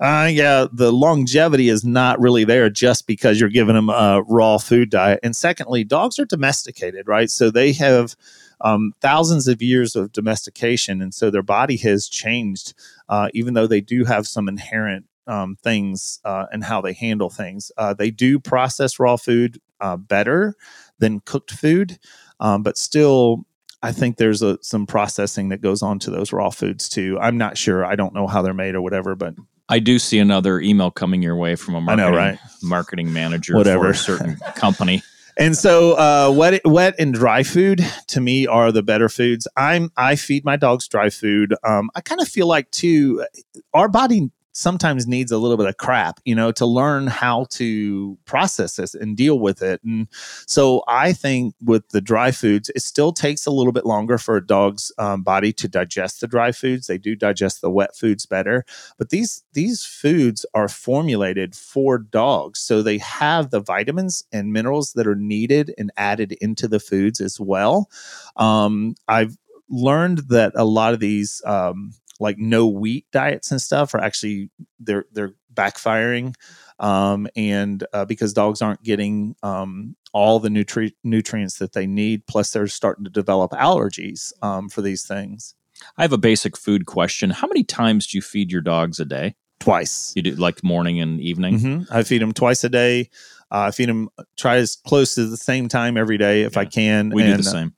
Uh, 0.00 0.28
yeah, 0.28 0.66
the 0.72 0.92
longevity 0.92 1.68
is 1.68 1.84
not 1.84 2.20
really 2.20 2.42
there 2.42 2.68
just 2.68 3.06
because 3.06 3.38
you're 3.38 3.48
giving 3.48 3.76
them 3.76 3.88
a 3.88 4.24
raw 4.26 4.58
food 4.58 4.90
diet. 4.90 5.20
And 5.22 5.36
secondly, 5.36 5.84
dogs 5.84 6.18
are 6.18 6.24
domesticated, 6.24 7.06
right? 7.06 7.30
So 7.30 7.48
they 7.48 7.72
have 7.74 8.16
um, 8.64 8.92
thousands 9.00 9.46
of 9.46 9.62
years 9.62 9.94
of 9.94 10.10
domestication, 10.10 11.00
and 11.00 11.14
so 11.14 11.30
their 11.30 11.42
body 11.42 11.76
has 11.76 12.08
changed, 12.08 12.74
uh, 13.08 13.28
even 13.32 13.54
though 13.54 13.68
they 13.68 13.80
do 13.80 14.04
have 14.04 14.26
some 14.26 14.48
inherent 14.48 15.04
um, 15.28 15.56
things 15.62 16.18
uh, 16.24 16.46
and 16.52 16.64
how 16.64 16.80
they 16.80 16.94
handle 16.94 17.30
things. 17.30 17.70
Uh, 17.78 17.94
they 17.94 18.10
do 18.10 18.40
process 18.40 18.98
raw 18.98 19.16
food 19.16 19.60
uh, 19.80 19.96
better 19.96 20.56
than 20.98 21.20
cooked 21.20 21.52
food, 21.52 21.98
um, 22.40 22.64
but 22.64 22.76
still. 22.76 23.44
I 23.82 23.92
think 23.92 24.16
there's 24.16 24.40
a, 24.40 24.56
some 24.62 24.86
processing 24.86 25.50
that 25.50 25.60
goes 25.60 25.82
on 25.82 25.98
to 25.98 26.10
those 26.10 26.32
raw 26.32 26.48
foods 26.48 26.88
too. 26.88 27.18
I'm 27.20 27.36
not 27.36 27.58
sure. 27.58 27.84
I 27.84 27.96
don't 27.96 28.14
know 28.14 28.26
how 28.26 28.40
they're 28.40 28.54
made 28.54 28.74
or 28.74 28.80
whatever, 28.80 29.14
but 29.14 29.34
I 29.68 29.78
do 29.78 29.98
see 29.98 30.18
another 30.18 30.58
email 30.58 30.90
coming 30.90 31.20
your 31.20 31.36
way 31.36 31.54
from 31.54 31.74
a 31.74 31.78
I 31.78 31.94
know, 31.94 32.10
marketing, 32.10 32.14
right? 32.16 32.38
marketing 32.62 33.12
manager 33.12 33.54
Whatever. 33.54 33.84
for 33.84 33.90
a 33.90 33.94
certain 33.94 34.36
company. 34.56 35.02
And 35.36 35.56
so, 35.56 35.94
uh, 35.94 36.32
wet, 36.32 36.60
wet 36.64 36.94
and 36.98 37.12
dry 37.12 37.42
food 37.42 37.84
to 38.08 38.20
me 38.20 38.46
are 38.46 38.70
the 38.70 38.82
better 38.82 39.08
foods. 39.08 39.48
I'm 39.56 39.90
I 39.96 40.16
feed 40.16 40.44
my 40.44 40.56
dogs 40.56 40.86
dry 40.86 41.10
food. 41.10 41.54
Um, 41.64 41.90
I 41.94 42.00
kind 42.00 42.20
of 42.20 42.28
feel 42.28 42.46
like 42.46 42.70
too, 42.70 43.24
our 43.72 43.88
body 43.88 44.30
sometimes 44.54 45.06
needs 45.06 45.32
a 45.32 45.38
little 45.38 45.56
bit 45.56 45.66
of 45.66 45.76
crap, 45.76 46.20
you 46.24 46.34
know, 46.34 46.52
to 46.52 46.64
learn 46.66 47.06
how 47.06 47.46
to 47.50 48.16
process 48.24 48.76
this 48.76 48.94
and 48.94 49.16
deal 49.16 49.38
with 49.38 49.62
it. 49.62 49.82
And 49.84 50.08
so, 50.46 50.82
I 50.88 51.12
think 51.12 51.54
with 51.62 51.88
the 51.90 52.00
dry 52.00 52.30
foods, 52.30 52.70
it 52.74 52.80
still 52.82 53.12
takes 53.12 53.46
a 53.46 53.50
little 53.50 53.72
bit 53.72 53.86
longer 53.86 54.18
for 54.18 54.36
a 54.36 54.46
dog's 54.46 54.92
um, 54.98 55.22
body 55.22 55.52
to 55.54 55.68
digest 55.68 56.20
the 56.20 56.26
dry 56.26 56.52
foods. 56.52 56.86
They 56.86 56.98
do 56.98 57.14
digest 57.14 57.60
the 57.60 57.70
wet 57.70 57.96
foods 57.96 58.26
better, 58.26 58.64
but 58.98 59.10
these 59.10 59.42
these 59.52 59.84
foods 59.84 60.46
are 60.54 60.68
formulated 60.68 61.54
for 61.54 61.98
dogs 61.98 62.60
so 62.60 62.82
they 62.82 62.98
have 62.98 63.50
the 63.50 63.60
vitamins 63.60 64.24
and 64.32 64.52
minerals 64.52 64.92
that 64.94 65.06
are 65.06 65.14
needed 65.14 65.72
and 65.78 65.90
added 65.96 66.32
into 66.40 66.68
the 66.68 66.80
foods 66.80 67.20
as 67.20 67.40
well 67.40 67.88
um, 68.36 68.94
i've 69.08 69.36
learned 69.70 70.18
that 70.28 70.52
a 70.54 70.64
lot 70.64 70.92
of 70.92 71.00
these 71.00 71.40
um, 71.46 71.92
like 72.20 72.38
no 72.38 72.66
wheat 72.66 73.06
diets 73.12 73.50
and 73.50 73.60
stuff 73.60 73.94
are 73.94 74.00
actually 74.00 74.50
they're 74.78 75.04
they're 75.12 75.34
backfiring 75.52 76.34
um, 76.80 77.28
and 77.36 77.86
uh, 77.92 78.04
because 78.04 78.32
dogs 78.32 78.60
aren't 78.60 78.82
getting 78.82 79.36
um, 79.42 79.96
all 80.12 80.38
the 80.40 80.48
nutri- 80.48 80.94
nutrients 81.04 81.58
that 81.58 81.72
they 81.72 81.86
need 81.86 82.26
plus 82.26 82.52
they're 82.52 82.66
starting 82.66 83.04
to 83.04 83.10
develop 83.10 83.52
allergies 83.52 84.32
um, 84.42 84.68
for 84.68 84.82
these 84.82 85.06
things 85.06 85.54
I 85.98 86.02
have 86.02 86.12
a 86.12 86.18
basic 86.18 86.56
food 86.56 86.86
question. 86.86 87.30
How 87.30 87.48
many 87.48 87.64
times 87.64 88.06
do 88.06 88.16
you 88.16 88.22
feed 88.22 88.52
your 88.52 88.60
dogs 88.60 89.00
a 89.00 89.04
day? 89.04 89.34
twice 89.60 90.12
You 90.14 90.22
do 90.22 90.32
like 90.32 90.62
morning 90.62 91.00
and 91.00 91.20
evening? 91.20 91.58
hmm 91.58 91.82
I 91.90 92.02
feed 92.02 92.20
them 92.22 92.32
twice 92.32 92.64
a 92.64 92.68
day. 92.68 93.10
Uh, 93.50 93.68
I 93.68 93.70
feed 93.70 93.88
them 93.88 94.08
try 94.36 94.56
as 94.56 94.76
close 94.76 95.14
to 95.14 95.26
the 95.26 95.36
same 95.36 95.68
time 95.68 95.96
every 95.96 96.18
day 96.18 96.42
if 96.42 96.56
I 96.56 96.64
can. 96.64 97.10
We 97.10 97.22
do 97.22 97.36
the 97.36 97.42
same. 97.42 97.74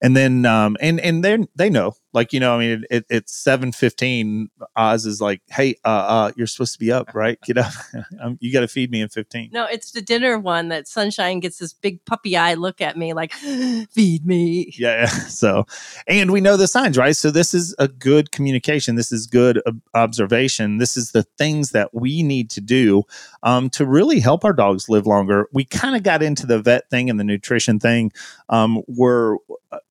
And 0.00 0.16
then 0.16 0.46
um, 0.46 0.76
and 0.80 1.00
and 1.00 1.24
they 1.24 1.38
they 1.54 1.70
know 1.70 1.94
like 2.12 2.32
you 2.32 2.40
know 2.40 2.54
I 2.54 2.58
mean 2.58 2.84
it, 2.90 3.04
it's 3.10 3.34
seven 3.34 3.72
fifteen. 3.72 4.48
Oz 4.76 5.06
is 5.06 5.20
like, 5.20 5.42
hey, 5.48 5.76
uh, 5.84 5.88
uh, 5.88 6.32
you're 6.36 6.46
supposed 6.46 6.72
to 6.74 6.78
be 6.78 6.92
up, 6.92 7.14
right? 7.14 7.38
Get 7.42 7.58
up. 7.58 7.72
um, 8.22 8.38
you 8.40 8.52
got 8.52 8.60
to 8.60 8.68
feed 8.68 8.90
me 8.90 9.00
in 9.00 9.08
fifteen. 9.08 9.50
No, 9.52 9.66
it's 9.66 9.92
the 9.92 10.02
dinner 10.02 10.38
one 10.38 10.68
that 10.68 10.88
Sunshine 10.88 11.40
gets 11.40 11.58
this 11.58 11.72
big 11.72 12.04
puppy 12.04 12.36
eye 12.36 12.54
look 12.54 12.80
at 12.80 12.96
me 12.96 13.12
like, 13.12 13.32
feed 13.90 14.26
me. 14.26 14.72
Yeah, 14.78 15.02
yeah. 15.02 15.06
So, 15.32 15.66
and 16.06 16.30
we 16.30 16.40
know 16.40 16.56
the 16.56 16.68
signs, 16.68 16.96
right? 16.96 17.16
So 17.16 17.30
this 17.30 17.54
is 17.54 17.74
a 17.78 17.88
good 17.88 18.30
communication. 18.32 18.96
This 18.96 19.10
is 19.10 19.26
good 19.26 19.60
ob- 19.66 19.80
observation. 19.94 20.78
This 20.78 20.96
is 20.96 21.12
the 21.12 21.24
things 21.36 21.70
that 21.70 21.92
we 21.94 22.22
need 22.22 22.50
to 22.50 22.60
do 22.60 23.02
um, 23.42 23.70
to 23.70 23.86
really 23.86 24.20
help 24.20 24.44
our 24.44 24.52
dogs 24.52 24.88
live 24.88 25.06
longer. 25.06 25.48
We 25.52 25.64
kind 25.64 25.96
of 25.96 26.02
got 26.02 26.22
into 26.22 26.46
the 26.46 26.60
vet 26.60 26.88
thing 26.90 27.10
and 27.10 27.18
the 27.18 27.24
nutrition 27.24 27.80
thing. 27.80 28.12
Um, 28.48 28.82
we're 28.86 29.36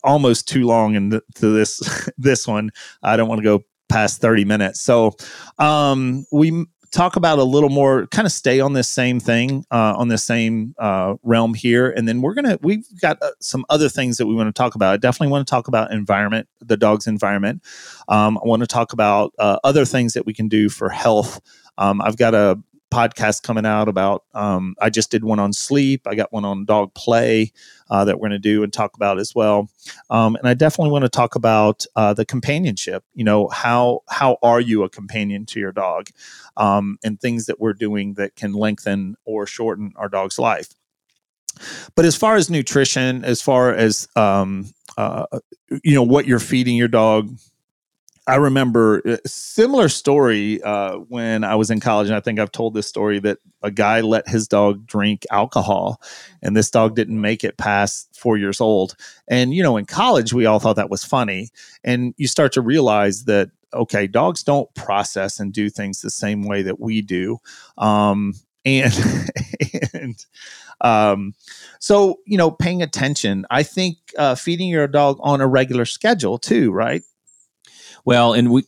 almost 0.04 0.48
too 0.48 0.66
long 0.66 0.96
into 0.96 1.22
this 1.36 2.10
this 2.18 2.48
one. 2.48 2.72
I 3.04 3.18
don't 3.18 3.30
want 3.30 3.40
to 3.40 3.44
go 3.44 3.64
past 3.90 4.22
thirty 4.22 4.46
minutes. 4.46 4.82
So, 4.82 5.16
um, 5.60 6.26
we 6.32 6.66
talk 6.92 7.16
about 7.16 7.40
a 7.40 7.44
little 7.44 7.70
more 7.70 8.06
kind 8.08 8.26
of 8.26 8.32
stay 8.32 8.60
on 8.60 8.74
this 8.74 8.88
same 8.88 9.20
thing 9.20 9.66
uh, 9.72 9.96
on 9.96 10.10
this 10.10 10.24
same 10.24 10.76
uh, 10.78 11.16
realm 11.24 11.54
here 11.54 11.90
and 11.90 12.08
then 12.08 12.22
we're 12.22 12.34
gonna 12.34 12.60
we've 12.62 12.86
got 13.00 13.18
uh, 13.22 13.32
some 13.40 13.66
other 13.70 13.88
things 13.88 14.18
that 14.18 14.28
we 14.28 14.36
want 14.36 14.48
to 14.48 14.54
talk 14.54 14.76
about 14.76 14.94
i 14.94 14.98
definitely 14.98 15.32
want 15.32 15.46
to 15.46 15.50
talk 15.50 15.68
about 15.68 15.92
environment 15.92 16.48
the 16.60 16.78
dog's 16.78 17.08
environment 17.08 17.64
um, 18.10 18.38
i 18.38 18.46
want 18.46 18.62
to 18.62 18.68
talk 18.68 18.92
about 18.94 19.34
uh, 19.40 19.58
other 19.64 19.86
things 19.86 20.14
that 20.14 20.26
we 20.26 20.34
can 20.34 20.48
do 20.50 20.68
for 20.70 20.90
health 20.90 21.40
um, 21.78 22.02
i've 22.02 22.18
got 22.18 22.36
a 22.36 22.60
podcast 22.92 23.44
coming 23.44 23.66
out 23.66 23.88
about 23.88 24.24
um, 24.34 24.76
i 24.82 24.90
just 24.90 25.12
did 25.12 25.24
one 25.24 25.40
on 25.40 25.54
sleep 25.54 26.06
i 26.08 26.16
got 26.16 26.32
one 26.32 26.46
on 26.46 26.66
dog 26.66 26.94
play 26.94 27.52
uh, 27.90 28.06
that 28.06 28.20
we're 28.20 28.30
going 28.30 28.32
to 28.32 28.40
do 28.40 28.64
and 28.64 28.72
talk 28.74 28.96
about 28.96 29.20
as 29.20 29.34
well 29.34 29.70
um, 30.10 30.36
and 30.36 30.48
i 30.48 30.54
definitely 30.54 30.92
want 30.92 31.04
to 31.04 31.10
talk 31.10 31.36
about 31.36 31.86
uh, 31.96 32.14
the 32.14 32.26
companionship 32.26 33.04
you 33.14 33.24
know 33.24 33.48
how 33.50 34.02
how 34.10 34.38
are 34.44 34.60
you 34.60 34.84
a 34.84 34.90
companion 34.90 35.46
to 35.46 35.60
your 35.60 35.72
dog 35.72 36.10
um, 36.58 36.98
and 37.04 37.20
things 37.20 37.46
that 37.46 37.60
we're 37.60 37.74
doing 37.74 38.16
that 38.16 38.36
can 38.36 38.54
lengthen 38.54 39.16
or 39.26 39.46
shorten 39.46 39.94
our 39.96 40.10
dog's 40.10 40.38
life. 40.38 40.70
But 41.96 42.06
as 42.06 42.16
far 42.16 42.36
as 42.36 42.50
nutrition, 42.50 43.24
as 43.26 43.42
far 43.42 43.74
as 43.74 44.08
um, 44.16 44.72
uh, 44.98 45.26
you 45.84 45.94
know 45.96 46.04
what 46.04 46.26
you're 46.26 46.40
feeding 46.40 46.76
your 46.76 46.88
dog, 46.88 47.36
I 48.28 48.36
remember 48.36 49.00
a 49.00 49.28
similar 49.28 49.90
story 49.90 50.62
uh, 50.62 50.98
when 50.98 51.44
I 51.44 51.56
was 51.56 51.72
in 51.72 51.80
college, 51.80 52.08
and 52.08 52.16
I 52.16 52.20
think 52.20 52.40
I've 52.40 52.52
told 52.52 52.74
this 52.74 52.88
story 52.88 53.20
that 53.20 53.40
a 53.64 53.72
guy 53.72 54.02
let 54.02 54.28
his 54.28 54.48
dog 54.48 54.86
drink 54.86 55.26
alcohol, 55.32 56.02
and 56.42 56.56
this 56.56 56.70
dog 56.70 56.96
didn't 56.96 57.20
make 57.20 57.44
it 57.44 57.58
past 57.58 58.16
four 58.16 58.38
years 58.38 58.62
old. 58.62 58.96
And 59.28 59.54
you 59.54 59.64
know, 59.64 59.76
in 59.76 59.86
college, 59.86 60.34
we 60.34 60.46
all 60.46 60.60
thought 60.60 60.76
that 60.76 60.92
was 60.92 61.04
funny, 61.04 61.50
and 61.84 62.14
you 62.18 62.28
start 62.28 62.54
to 62.54 62.62
realize 62.62 63.26
that 63.26 63.50
okay, 63.74 64.06
dogs 64.06 64.44
don't 64.44 64.74
process 64.76 65.40
and 65.40 65.54
do 65.54 65.70
things 65.70 66.02
the 66.02 66.10
same 66.10 66.44
way 66.44 66.62
that 66.62 66.80
we 66.80 67.02
do. 67.02 67.40
Um, 67.78 68.34
and 68.66 68.94
and 69.94 70.26
um, 70.82 71.34
so 71.80 72.20
you 72.28 72.38
know, 72.38 72.52
paying 72.52 72.84
attention. 72.84 73.48
I 73.50 73.64
think 73.64 73.98
uh, 74.18 74.36
feeding 74.36 74.70
your 74.70 74.88
dog 74.88 75.18
on 75.22 75.42
a 75.42 75.48
regular 75.48 75.86
schedule 75.86 76.38
too, 76.38 76.72
right? 76.72 77.02
Well, 78.06 78.34
and 78.34 78.52
we 78.52 78.64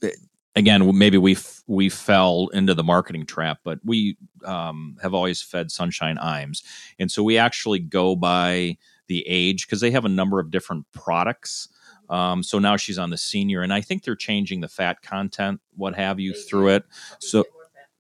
again 0.56 0.98
maybe 0.98 1.18
we 1.18 1.34
f- 1.34 1.64
we 1.68 1.90
fell 1.90 2.50
into 2.54 2.74
the 2.74 2.84
marketing 2.84 3.26
trap, 3.26 3.60
but 3.64 3.80
we 3.84 4.18
um, 4.46 4.98
have 5.02 5.14
always 5.14 5.42
fed 5.42 5.72
Sunshine 5.72 6.18
Iams, 6.18 6.64
and 7.00 7.12
so 7.12 7.24
we 7.24 7.38
actually 7.38 7.80
go 7.80 8.16
by 8.16 8.78
the 9.08 9.26
age 9.28 9.66
because 9.66 9.82
they 9.82 9.92
have 9.92 10.06
a 10.06 10.10
number 10.10 10.40
of 10.40 10.52
different 10.52 10.86
products. 10.92 11.70
Um, 12.10 12.44
so 12.44 12.60
now 12.60 12.78
she's 12.78 13.00
on 13.00 13.10
the 13.10 13.18
senior, 13.18 13.62
and 13.62 13.74
I 13.74 13.82
think 13.82 14.04
they're 14.04 14.16
changing 14.16 14.62
the 14.62 14.68
fat 14.68 15.02
content, 15.02 15.62
what 15.76 15.96
have 15.96 16.20
you, 16.20 16.34
through 16.34 16.70
it. 16.70 16.86
So 17.20 17.44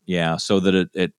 yeah, 0.05 0.37
so 0.37 0.59
that 0.59 0.75
it, 0.75 0.89
it 0.93 1.13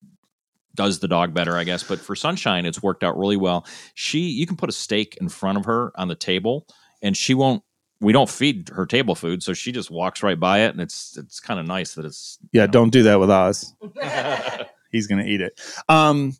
does 0.75 0.99
the 0.99 1.09
dog 1.09 1.33
better, 1.35 1.57
I 1.57 1.65
guess. 1.65 1.83
But 1.83 2.01
for 2.01 2.15
Sunshine, 2.15 2.67
it's 2.67 2.83
worked 2.83 3.03
out 3.03 3.19
really 3.19 3.37
well. 3.37 3.67
She, 3.95 4.21
you 4.21 4.47
can 4.47 4.57
put 4.57 4.69
a 4.69 4.73
steak 4.73 5.17
in 5.21 5.29
front 5.29 5.59
of 5.59 5.65
her 5.65 5.93
on 5.97 6.09
the 6.09 6.15
table, 6.15 6.67
and 7.03 7.17
she 7.17 7.35
won't. 7.35 7.63
We 8.01 8.13
don't 8.13 8.29
feed 8.29 8.71
her 8.71 8.87
table 8.87 9.15
food, 9.15 9.43
so 9.43 9.53
she 9.55 9.73
just 9.73 9.91
walks 9.91 10.23
right 10.23 10.39
by 10.39 10.61
it, 10.61 10.73
and 10.73 10.81
it's 10.81 11.17
it's 11.17 11.41
kind 11.41 11.59
of 11.59 11.67
nice 11.67 11.95
that 11.95 12.05
it's 12.05 12.39
Yeah, 12.53 12.67
don't 12.67 12.91
do 12.91 13.03
that 13.05 13.21
with 13.21 13.31
Oz. 13.31 13.75
He's 14.93 15.09
going 15.09 15.25
to 15.25 15.29
eat 15.29 15.41
it. 15.41 15.61
Um, 15.89 16.37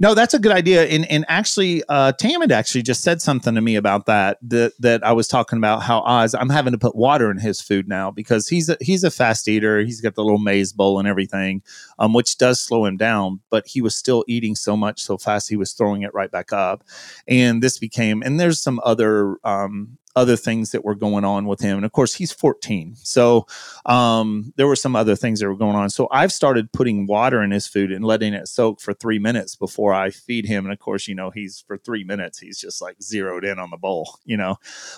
no, 0.00 0.14
that's 0.14 0.34
a 0.34 0.38
good 0.38 0.52
idea. 0.52 0.84
And 0.84 1.08
and 1.08 1.24
actually, 1.28 1.84
uh, 1.88 2.12
Tam 2.12 2.40
had 2.40 2.50
actually 2.50 2.82
just 2.82 3.02
said 3.02 3.22
something 3.22 3.54
to 3.54 3.60
me 3.60 3.76
about 3.76 4.06
that. 4.06 4.38
That 4.42 4.72
that 4.80 5.06
I 5.06 5.12
was 5.12 5.28
talking 5.28 5.56
about 5.56 5.82
how 5.82 6.00
Oz. 6.00 6.34
I'm 6.34 6.48
having 6.48 6.72
to 6.72 6.78
put 6.78 6.96
water 6.96 7.30
in 7.30 7.38
his 7.38 7.60
food 7.60 7.88
now 7.88 8.10
because 8.10 8.48
he's 8.48 8.68
a, 8.68 8.76
he's 8.80 9.04
a 9.04 9.10
fast 9.10 9.46
eater. 9.46 9.80
He's 9.80 10.00
got 10.00 10.16
the 10.16 10.24
little 10.24 10.38
maze 10.40 10.72
bowl 10.72 10.98
and 10.98 11.06
everything, 11.06 11.62
um, 11.98 12.12
which 12.12 12.36
does 12.36 12.60
slow 12.60 12.84
him 12.84 12.96
down. 12.96 13.40
But 13.50 13.66
he 13.68 13.80
was 13.80 13.94
still 13.94 14.24
eating 14.26 14.56
so 14.56 14.76
much 14.76 15.00
so 15.00 15.16
fast 15.16 15.48
he 15.48 15.56
was 15.56 15.72
throwing 15.72 16.02
it 16.02 16.12
right 16.12 16.30
back 16.30 16.52
up. 16.52 16.82
And 17.28 17.62
this 17.62 17.78
became. 17.78 18.22
And 18.22 18.40
there's 18.40 18.60
some 18.60 18.80
other. 18.84 19.36
Um, 19.44 19.98
other 20.16 20.36
things 20.36 20.70
that 20.70 20.84
were 20.84 20.94
going 20.94 21.24
on 21.24 21.46
with 21.46 21.60
him 21.60 21.76
and 21.76 21.86
of 21.86 21.92
course 21.92 22.14
he's 22.14 22.32
14 22.32 22.96
so 22.96 23.46
um, 23.86 24.52
there 24.56 24.66
were 24.66 24.76
some 24.76 24.96
other 24.96 25.16
things 25.16 25.40
that 25.40 25.48
were 25.48 25.56
going 25.56 25.76
on. 25.76 25.90
So 25.90 26.08
I've 26.10 26.32
started 26.32 26.72
putting 26.72 27.06
water 27.06 27.42
in 27.42 27.50
his 27.50 27.66
food 27.66 27.92
and 27.92 28.04
letting 28.04 28.34
it 28.34 28.48
soak 28.48 28.80
for 28.80 28.94
three 28.94 29.18
minutes 29.18 29.56
before 29.56 29.92
I 29.92 30.10
feed 30.10 30.46
him. 30.46 30.64
And 30.64 30.72
of 30.72 30.78
course, 30.78 31.08
you 31.08 31.14
know, 31.14 31.30
he's 31.30 31.64
for 31.66 31.76
three 31.76 32.04
minutes, 32.04 32.38
he's 32.38 32.58
just 32.58 32.80
like 32.80 32.96
zeroed 33.02 33.44
in 33.44 33.58
on 33.58 33.70
the 33.70 33.76
bowl, 33.76 34.18
you 34.24 34.36
know. 34.36 34.56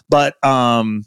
But 0.09 0.43
um, 0.45 1.07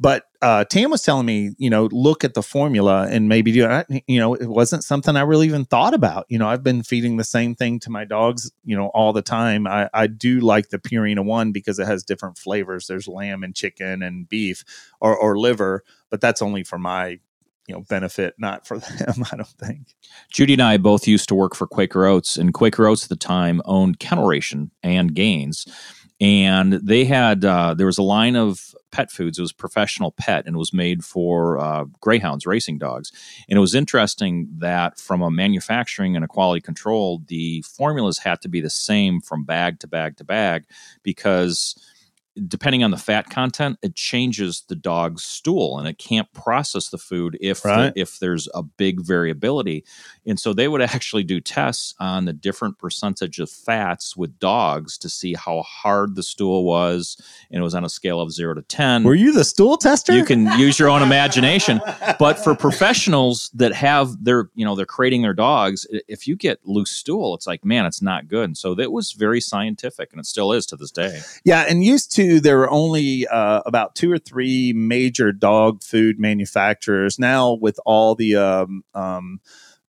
but 0.00 0.24
uh, 0.40 0.64
Tam 0.64 0.90
was 0.90 1.02
telling 1.02 1.26
me, 1.26 1.50
you 1.58 1.68
know, 1.68 1.90
look 1.92 2.24
at 2.24 2.32
the 2.32 2.42
formula 2.42 3.06
and 3.10 3.28
maybe 3.28 3.52
do 3.52 3.68
it. 3.68 4.02
You 4.08 4.18
know, 4.18 4.34
it 4.34 4.48
wasn't 4.48 4.82
something 4.82 5.14
I 5.14 5.20
really 5.20 5.46
even 5.46 5.66
thought 5.66 5.92
about. 5.92 6.24
You 6.30 6.38
know, 6.38 6.48
I've 6.48 6.62
been 6.62 6.82
feeding 6.82 7.18
the 7.18 7.24
same 7.24 7.54
thing 7.54 7.78
to 7.80 7.90
my 7.90 8.06
dogs, 8.06 8.50
you 8.64 8.74
know, 8.74 8.86
all 8.88 9.12
the 9.12 9.20
time. 9.20 9.66
I, 9.66 9.90
I 9.92 10.06
do 10.06 10.40
like 10.40 10.70
the 10.70 10.78
Purina 10.78 11.22
one 11.22 11.52
because 11.52 11.78
it 11.78 11.86
has 11.86 12.02
different 12.02 12.38
flavors. 12.38 12.86
There's 12.86 13.06
lamb 13.06 13.44
and 13.44 13.54
chicken 13.54 14.02
and 14.02 14.26
beef 14.26 14.64
or, 15.00 15.14
or 15.14 15.38
liver, 15.38 15.84
but 16.08 16.22
that's 16.22 16.40
only 16.40 16.64
for 16.64 16.78
my 16.78 17.18
you 17.66 17.76
know 17.76 17.82
benefit 17.82 18.34
not 18.36 18.66
for 18.66 18.78
them 18.98 19.24
i 19.30 19.36
don't 19.36 19.46
think 19.46 19.94
judy 20.32 20.54
and 20.54 20.62
i 20.62 20.76
both 20.76 21.06
used 21.06 21.28
to 21.28 21.36
work 21.36 21.54
for 21.54 21.68
quaker 21.68 22.04
oats 22.06 22.36
and 22.36 22.52
quaker 22.52 22.86
oats 22.86 23.04
at 23.04 23.10
the 23.10 23.16
time 23.16 23.60
owned 23.64 24.00
Ken-L 24.00 24.26
Ration 24.26 24.72
and 24.82 25.14
Gaines 25.14 25.66
and 26.20 26.74
they 26.74 27.04
had 27.04 27.44
uh, 27.44 27.74
there 27.74 27.86
was 27.86 27.98
a 27.98 28.02
line 28.02 28.36
of 28.36 28.74
pet 28.90 29.10
foods. 29.10 29.38
It 29.38 29.42
was 29.42 29.52
professional 29.52 30.12
pet 30.12 30.46
and 30.46 30.54
it 30.54 30.58
was 30.58 30.72
made 30.72 31.04
for 31.04 31.58
uh, 31.58 31.84
greyhounds 32.00 32.46
racing 32.46 32.78
dogs. 32.78 33.12
And 33.48 33.56
it 33.56 33.60
was 33.60 33.74
interesting 33.74 34.48
that 34.58 34.98
from 34.98 35.22
a 35.22 35.30
manufacturing 35.30 36.16
and 36.16 36.24
a 36.24 36.28
quality 36.28 36.60
control 36.60 37.22
the 37.28 37.62
formulas 37.62 38.18
had 38.18 38.40
to 38.42 38.48
be 38.48 38.60
the 38.60 38.70
same 38.70 39.20
from 39.20 39.44
bag 39.44 39.80
to 39.80 39.86
bag 39.86 40.16
to 40.18 40.24
bag 40.24 40.64
because 41.02 41.76
depending 42.46 42.84
on 42.84 42.90
the 42.90 42.96
fat 42.96 43.28
content, 43.28 43.78
it 43.82 43.94
changes 43.94 44.62
the 44.68 44.76
dog's 44.76 45.22
stool 45.24 45.78
and 45.78 45.88
it 45.88 45.98
can't 45.98 46.32
process 46.32 46.88
the 46.88 46.98
food 46.98 47.36
if 47.40 47.64
right. 47.64 47.92
the, 47.94 48.00
if 48.00 48.18
there's 48.18 48.48
a 48.54 48.62
big 48.62 49.00
variability. 49.00 49.84
And 50.26 50.38
so 50.38 50.52
they 50.52 50.68
would 50.68 50.80
actually 50.82 51.24
do 51.24 51.40
tests 51.40 51.94
on 51.98 52.24
the 52.24 52.32
different 52.32 52.78
percentage 52.78 53.38
of 53.40 53.50
fats 53.50 54.16
with 54.16 54.38
dogs 54.38 54.96
to 54.98 55.08
see 55.08 55.34
how 55.34 55.62
hard 55.62 56.14
the 56.14 56.22
stool 56.22 56.64
was. 56.64 57.16
And 57.50 57.60
it 57.60 57.62
was 57.62 57.74
on 57.74 57.84
a 57.84 57.88
scale 57.88 58.20
of 58.20 58.32
zero 58.32 58.54
to 58.54 58.62
10. 58.62 59.04
Were 59.04 59.14
you 59.14 59.32
the 59.32 59.44
stool 59.44 59.76
tester? 59.76 60.14
You 60.14 60.24
can 60.24 60.46
use 60.58 60.78
your 60.78 60.88
own 60.88 61.02
imagination. 61.02 61.80
but 62.18 62.38
for 62.38 62.54
professionals 62.54 63.50
that 63.54 63.72
have 63.72 64.24
their, 64.24 64.50
you 64.54 64.64
know, 64.64 64.76
they're 64.76 64.86
creating 64.86 65.22
their 65.22 65.34
dogs, 65.34 65.86
if 66.08 66.26
you 66.28 66.36
get 66.36 66.60
loose 66.64 66.90
stool, 66.90 67.34
it's 67.34 67.46
like, 67.46 67.64
man, 67.64 67.86
it's 67.86 68.02
not 68.02 68.28
good. 68.28 68.44
And 68.44 68.58
so 68.58 68.74
that 68.76 68.92
was 68.92 69.12
very 69.12 69.40
scientific 69.40 70.12
and 70.12 70.20
it 70.20 70.26
still 70.26 70.52
is 70.52 70.66
to 70.66 70.76
this 70.76 70.90
day. 70.90 71.20
Yeah. 71.44 71.64
And 71.68 71.84
used 71.84 72.12
to, 72.12 72.19
there 72.40 72.58
were 72.58 72.70
only 72.70 73.26
uh, 73.26 73.62
about 73.66 73.94
two 73.94 74.10
or 74.10 74.18
three 74.18 74.72
major 74.72 75.32
dog 75.32 75.82
food 75.82 76.18
manufacturers. 76.18 77.18
Now, 77.18 77.54
with 77.54 77.78
all 77.84 78.14
the 78.14 78.36
um, 78.36 78.82
um, 78.94 79.40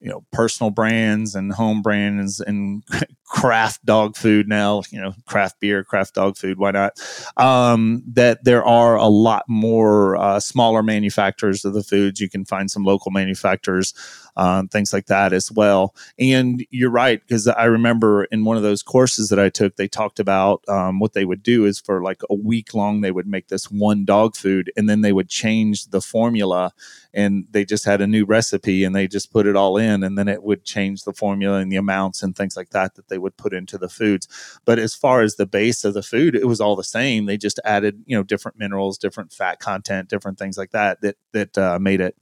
you 0.00 0.08
know 0.08 0.24
personal 0.32 0.70
brands 0.70 1.34
and 1.34 1.52
home 1.52 1.82
brands 1.82 2.40
and 2.40 2.82
craft 3.26 3.84
dog 3.84 4.16
food 4.16 4.48
now 4.48 4.82
you 4.90 5.00
know 5.00 5.12
craft 5.26 5.60
beer 5.60 5.84
craft 5.84 6.14
dog 6.14 6.36
food 6.36 6.58
why 6.58 6.70
not 6.70 6.98
um, 7.36 8.02
that 8.06 8.42
there 8.44 8.64
are 8.64 8.96
a 8.96 9.06
lot 9.06 9.44
more 9.46 10.16
uh, 10.16 10.40
smaller 10.40 10.82
manufacturers 10.82 11.64
of 11.64 11.74
the 11.74 11.82
foods 11.82 12.20
you 12.20 12.30
can 12.30 12.44
find 12.44 12.70
some 12.70 12.82
local 12.82 13.10
manufacturers 13.10 13.92
um, 14.36 14.68
things 14.68 14.92
like 14.92 15.06
that 15.06 15.32
as 15.32 15.50
well. 15.50 15.94
And 16.18 16.64
you're 16.70 16.90
right 16.90 17.20
because 17.20 17.46
i 17.48 17.64
remember 17.64 18.24
in 18.24 18.44
one 18.44 18.56
of 18.56 18.62
those 18.62 18.82
courses 18.82 19.28
that 19.28 19.38
i 19.38 19.48
took 19.48 19.76
they 19.76 19.88
talked 19.88 20.18
about 20.20 20.62
um, 20.68 20.98
what 20.98 21.12
they 21.12 21.24
would 21.24 21.42
do 21.42 21.64
is 21.64 21.78
for 21.80 22.02
like 22.02 22.22
a 22.30 22.34
week 22.34 22.74
long 22.74 23.00
they 23.00 23.10
would 23.10 23.26
make 23.26 23.48
this 23.48 23.70
one 23.70 24.04
dog 24.04 24.36
food 24.36 24.72
and 24.76 24.88
then 24.88 25.00
they 25.00 25.12
would 25.12 25.28
change 25.28 25.86
the 25.86 26.00
formula 26.00 26.72
and 27.12 27.46
they 27.50 27.64
just 27.64 27.84
had 27.84 28.00
a 28.00 28.06
new 28.06 28.24
recipe 28.24 28.84
and 28.84 28.94
they 28.94 29.08
just 29.08 29.32
put 29.32 29.46
it 29.46 29.56
all 29.56 29.76
in 29.76 30.02
and 30.02 30.16
then 30.16 30.28
it 30.28 30.42
would 30.42 30.64
change 30.64 31.02
the 31.02 31.12
formula 31.12 31.58
and 31.58 31.72
the 31.72 31.76
amounts 31.76 32.22
and 32.22 32.36
things 32.36 32.56
like 32.56 32.70
that 32.70 32.94
that 32.94 33.08
they 33.08 33.18
would 33.18 33.36
put 33.36 33.52
into 33.52 33.76
the 33.76 33.88
foods. 33.88 34.28
But 34.64 34.78
as 34.78 34.94
far 34.94 35.22
as 35.22 35.36
the 35.36 35.46
base 35.46 35.84
of 35.84 35.94
the 35.94 36.02
food 36.02 36.34
it 36.34 36.46
was 36.46 36.60
all 36.60 36.76
the 36.76 36.84
same. 36.84 37.26
They 37.26 37.36
just 37.36 37.60
added 37.64 38.02
you 38.06 38.16
know 38.16 38.22
different 38.22 38.58
minerals 38.58 38.98
different 38.98 39.32
fat 39.32 39.60
content 39.60 40.08
different 40.08 40.38
things 40.38 40.56
like 40.56 40.70
that 40.70 41.00
that 41.00 41.16
that 41.32 41.58
uh, 41.58 41.78
made 41.78 42.00
it 42.00 42.16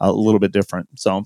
a 0.00 0.12
little 0.12 0.40
bit 0.40 0.52
different 0.52 0.88
so 0.98 1.22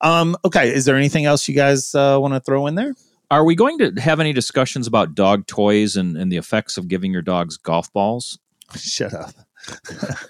um 0.00 0.36
okay 0.44 0.72
is 0.72 0.84
there 0.84 0.96
anything 0.96 1.24
else 1.24 1.48
you 1.48 1.54
guys 1.54 1.94
uh, 1.94 2.18
want 2.20 2.34
to 2.34 2.40
throw 2.40 2.66
in 2.66 2.74
there 2.74 2.94
are 3.30 3.44
we 3.44 3.54
going 3.54 3.78
to 3.78 3.90
have 4.00 4.20
any 4.20 4.32
discussions 4.32 4.86
about 4.86 5.14
dog 5.14 5.46
toys 5.46 5.96
and, 5.96 6.16
and 6.16 6.32
the 6.32 6.36
effects 6.36 6.76
of 6.76 6.88
giving 6.88 7.12
your 7.12 7.22
dogs 7.22 7.56
golf 7.56 7.92
balls 7.92 8.38
shut 8.76 9.14
up 9.14 9.34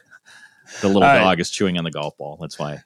the 0.80 0.88
little 0.88 1.02
All 1.02 1.14
dog 1.14 1.24
right. 1.24 1.40
is 1.40 1.50
chewing 1.50 1.78
on 1.78 1.84
the 1.84 1.90
golf 1.90 2.16
ball. 2.16 2.38
That's 2.40 2.58
why. 2.58 2.82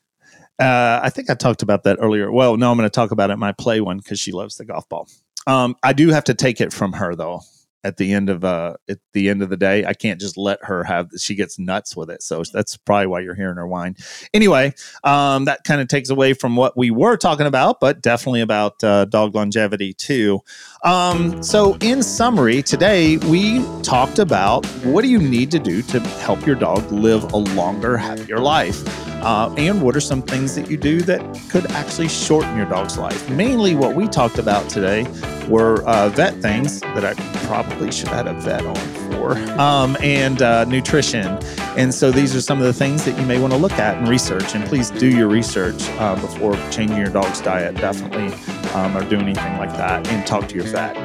Uh, 0.59 1.01
I 1.03 1.11
think 1.11 1.31
I 1.31 1.35
talked 1.35 1.63
about 1.63 1.85
that 1.85 1.99
earlier. 2.01 2.31
Well, 2.31 2.57
no, 2.57 2.71
I'm 2.71 2.77
going 2.77 2.87
to 2.87 2.91
talk 2.91 3.11
about 3.11 3.31
it 3.31 3.37
my 3.37 3.53
play 3.53 3.81
one 3.81 3.99
because 3.99 4.21
she 4.21 4.33
loves 4.33 4.57
the 4.57 4.65
golf 4.65 4.89
ball. 4.89 5.09
Um, 5.47 5.77
I 5.83 5.93
do 5.93 6.09
have 6.11 6.25
to 6.25 6.35
take 6.35 6.61
it 6.61 6.73
from 6.73 6.93
her 6.93 7.15
though 7.15 7.41
at 7.85 7.97
the 7.97 8.13
end 8.13 8.29
of 8.29 8.45
uh 8.45 8.75
at 8.89 8.99
the 9.13 9.29
end 9.29 9.43
of 9.43 9.51
the 9.51 9.57
day 9.57 9.85
i 9.85 9.93
can't 9.93 10.21
just 10.21 10.37
let 10.37 10.59
her 10.63 10.85
have 10.85 11.09
she 11.19 11.35
gets 11.35 11.59
nuts 11.59 11.97
with 11.97 12.11
it. 12.11 12.23
So 12.23 12.43
that's 12.53 12.77
probably 12.77 13.07
why 13.07 13.21
you're 13.21 13.35
hearing 13.35 13.57
her 13.57 13.67
whine. 13.67 13.97
Anyway 14.35 14.75
um 15.05 15.45
that 15.47 15.65
kind 15.65 15.81
of 15.81 15.89
takes 15.89 16.11
away 16.11 16.35
from 16.35 16.57
what 16.57 16.77
we 16.77 16.91
were 16.91 17.17
talking 17.17 17.47
about 17.47 17.81
but 17.81 18.03
definitely 18.03 18.41
about 18.41 18.83
uh, 18.85 19.05
dog 19.07 19.35
longevity 19.35 19.93
too. 19.95 20.41
Um 20.85 21.43
so 21.43 21.77
in 21.81 22.03
summary 22.03 22.63
today 22.63 23.17
we 23.19 23.65
talked 23.83 24.19
about 24.19 24.67
what 24.85 25.03
do 25.03 25.09
you 25.09 25.19
need 25.19 25.51
to 25.53 25.59
do 25.59 25.83
to 25.83 26.01
help 26.01 26.47
your 26.47 26.57
dog 26.57 26.91
live 26.91 27.33
a 27.33 27.37
longer 27.37 27.97
happier 27.97 28.39
life 28.39 29.12
uh, 29.23 29.55
and 29.57 29.83
what 29.83 29.97
are 29.97 30.01
some 30.01 30.23
things 30.23 30.55
that 30.55 30.71
you 30.71 30.77
do 30.77 31.01
that 31.01 31.21
could 31.51 31.71
actually 31.73 32.09
shorten 32.09 32.57
your 32.57 32.67
dog's 32.67 32.99
life 32.99 33.29
mainly 33.31 33.75
what 33.75 33.95
we 33.95 34.07
talked 34.09 34.39
about 34.39 34.69
today 34.69 35.07
were 35.49 35.83
uh, 35.85 36.09
vet 36.11 36.35
things 36.37 36.81
that 36.81 37.05
i 37.05 37.15
probably 37.47 37.91
should 37.91 38.09
have 38.09 38.27
had 38.27 38.37
a 38.37 38.41
vet 38.41 38.65
on 38.65 39.03
for, 39.23 39.39
um, 39.61 39.97
and 40.01 40.43
uh, 40.43 40.65
nutrition. 40.65 41.39
And 41.77 41.95
so 41.95 42.11
these 42.11 42.35
are 42.35 42.41
some 42.41 42.59
of 42.59 42.65
the 42.65 42.73
things 42.73 43.05
that 43.05 43.19
you 43.19 43.25
may 43.27 43.39
want 43.39 43.53
to 43.53 43.59
look 43.59 43.73
at 43.73 43.97
and 43.97 44.09
research. 44.09 44.55
And 44.55 44.65
please 44.65 44.91
do 44.91 45.09
your 45.09 45.29
research 45.29 45.89
uh, 45.99 46.17
before 46.17 46.55
changing 46.71 46.99
your 46.99 47.09
dog's 47.09 47.41
diet, 47.41 47.77
definitely, 47.77 48.33
um, 48.73 48.97
or 48.97 49.05
do 49.05 49.19
anything 49.19 49.57
like 49.59 49.73
that. 49.73 50.07
And 50.09 50.27
talk 50.27 50.49
to 50.49 50.55
your 50.55 50.65
vet. 50.65 50.97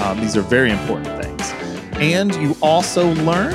Um, 0.00 0.20
these 0.20 0.36
are 0.36 0.42
very 0.42 0.70
important 0.70 1.22
things. 1.22 1.52
And 2.00 2.34
you 2.36 2.56
also 2.62 3.12
learned 3.14 3.54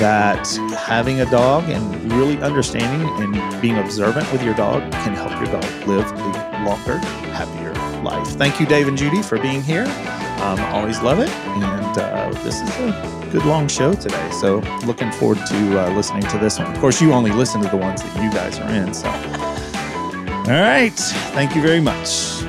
that 0.00 0.48
having 0.76 1.20
a 1.20 1.30
dog 1.30 1.68
and 1.68 2.12
really 2.12 2.36
understanding 2.38 3.08
and 3.22 3.62
being 3.62 3.78
observant 3.78 4.30
with 4.32 4.42
your 4.42 4.54
dog 4.54 4.80
can 4.92 5.14
help 5.14 5.30
your 5.32 5.60
dog 5.60 5.86
live 5.86 6.10
a 6.10 6.64
longer, 6.64 6.98
happier 7.32 7.72
life. 8.02 8.26
Thank 8.28 8.58
you, 8.58 8.66
Dave 8.66 8.88
and 8.88 8.96
Judy, 8.96 9.22
for 9.22 9.38
being 9.38 9.62
here. 9.62 9.84
Um, 10.40 10.58
always 10.74 11.00
love 11.02 11.18
it. 11.18 11.28
And 11.28 11.98
uh, 11.98 12.30
this 12.42 12.60
is 12.60 12.68
a 12.78 13.28
good 13.30 13.44
long 13.44 13.68
show 13.68 13.92
today. 13.92 14.30
So 14.32 14.58
looking 14.86 15.12
forward 15.12 15.38
to 15.46 15.80
uh, 15.80 15.94
listening 15.94 16.22
to 16.24 16.38
this 16.38 16.58
one. 16.58 16.72
Of 16.72 16.78
course, 16.78 17.00
you 17.00 17.12
only 17.12 17.30
listen 17.30 17.60
to 17.62 17.68
the 17.68 17.76
ones 17.76 18.02
that 18.02 18.22
you 18.22 18.30
guys 18.30 18.58
are 18.58 18.70
in. 18.70 18.94
So, 18.94 19.08
all 19.08 20.60
right. 20.60 20.98
Thank 21.34 21.54
you 21.54 21.62
very 21.62 21.80
much. 21.80 22.40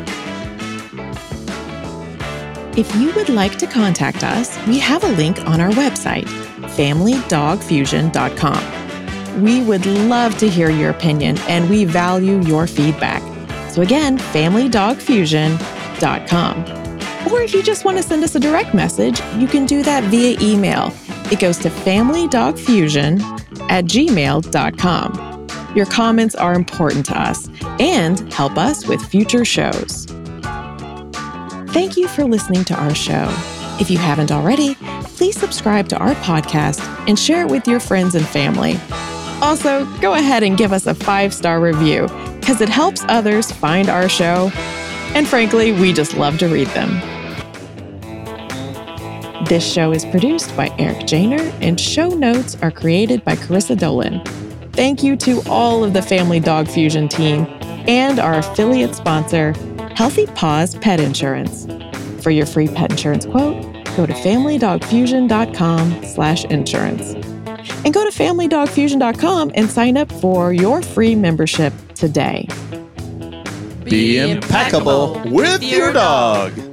If 2.78 2.96
you 2.96 3.14
would 3.16 3.28
like 3.28 3.58
to 3.58 3.68
contact 3.68 4.24
us, 4.24 4.58
we 4.66 4.80
have 4.80 5.04
a 5.04 5.10
link 5.10 5.46
on 5.46 5.60
our 5.60 5.72
website, 5.72 6.30
familydogfusion.com. 6.76 9.42
We 9.42 9.64
would 9.64 9.86
love 9.86 10.38
to 10.40 10.50
hear 10.50 10.70
your 10.70 10.90
opinion 10.90 11.38
and 11.48 11.70
we 11.70 11.86
value 11.86 12.42
your 12.42 12.68
feedback. 12.68 13.22
So, 13.72 13.82
again, 13.82 14.18
familydogfusion.com. 14.18 16.82
Or 17.32 17.42
if 17.42 17.54
you 17.54 17.64
just 17.64 17.86
want 17.86 17.96
to 17.98 18.04
send 18.04 18.24
us 18.24 18.36
a 18.36 18.40
direct 18.40 18.74
message, 18.74 19.22
you 19.38 19.48
can 19.48 19.66
do 19.66 19.84
that 19.84 20.04
via 20.06 20.38
email. 20.42 20.92
It 21.32 21.40
goes 21.40 21.58
to 21.60 21.70
familydogfusion 21.70 23.22
at 23.70 23.86
gmail.com. 23.86 25.48
Your 25.76 25.86
comments 25.86 26.36
are 26.36 26.54
important 26.54 27.06
to 27.06 27.18
us 27.18 27.48
and 27.80 28.34
help 28.34 28.58
us 28.58 28.86
with 28.86 29.02
future 29.02 29.46
shows. 29.46 30.06
Thank 31.70 31.96
you 31.96 32.10
for 32.10 32.26
listening 32.26 32.66
to 32.66 32.74
our 32.74 32.94
show. 32.94 33.30
If 33.80 33.90
you 33.90 33.98
haven't 33.98 34.32
already, 34.32 34.76
please 35.22 35.40
subscribe 35.40 35.88
to 35.88 35.96
our 36.00 36.16
podcast 36.16 36.80
and 37.08 37.20
share 37.20 37.42
it 37.42 37.48
with 37.48 37.68
your 37.68 37.80
friends 37.80 38.16
and 38.16 38.26
family. 38.26 38.80
Also, 39.40 39.86
go 40.00 40.16
ahead 40.16 40.42
and 40.42 40.58
give 40.58 40.74
us 40.74 40.88
a 40.88 40.96
five 40.96 41.32
star 41.32 41.62
review 41.62 42.08
because 42.40 42.60
it 42.60 42.68
helps 42.68 43.04
others 43.08 43.52
find 43.52 43.88
our 43.88 44.10
show. 44.10 44.50
And 45.14 45.28
frankly, 45.28 45.74
we 45.74 45.94
just 45.94 46.18
love 46.18 46.40
to 46.40 46.48
read 46.48 46.66
them. 46.70 46.90
This 49.46 49.64
show 49.64 49.92
is 49.92 50.06
produced 50.06 50.58
by 50.58 50.74
Eric 50.80 51.06
Janer, 51.06 51.54
and 51.62 51.80
show 51.80 52.10
notes 52.10 52.60
are 52.64 52.72
created 52.72 53.24
by 53.24 53.36
Carissa 53.36 53.78
Dolan. 53.78 54.24
Thank 54.72 55.04
you 55.04 55.16
to 55.18 55.44
all 55.48 55.84
of 55.84 55.94
the 55.94 56.02
Family 56.02 56.40
Dog 56.40 56.68
Fusion 56.68 57.08
team 57.08 57.46
and 57.88 58.18
our 58.18 58.40
affiliate 58.40 58.96
sponsor, 58.96 59.54
Healthy 59.94 60.26
Paws 60.34 60.78
Pet 60.78 61.00
Insurance. 61.00 61.68
For 62.24 62.32
your 62.32 62.48
free 62.48 62.68
pet 62.68 62.90
insurance 62.90 63.28
quote, 63.28 63.71
go 63.96 64.06
to 64.06 64.14
familydogfusion.com 64.14 66.06
slash 66.06 66.46
insurance. 66.46 67.14
And 67.84 67.94
go 67.94 68.10
to 68.10 68.12
familydogfusion.com 68.12 69.52
and 69.56 69.70
sign 69.70 69.98
up 69.98 70.12
for 70.14 70.54
your 70.54 70.82
free 70.82 71.16
membership 71.16 71.74
today. 71.96 72.48
Be 73.84 74.18
impeccable 74.18 75.22
with 75.26 75.64
your 75.64 75.92
dog. 75.92 76.71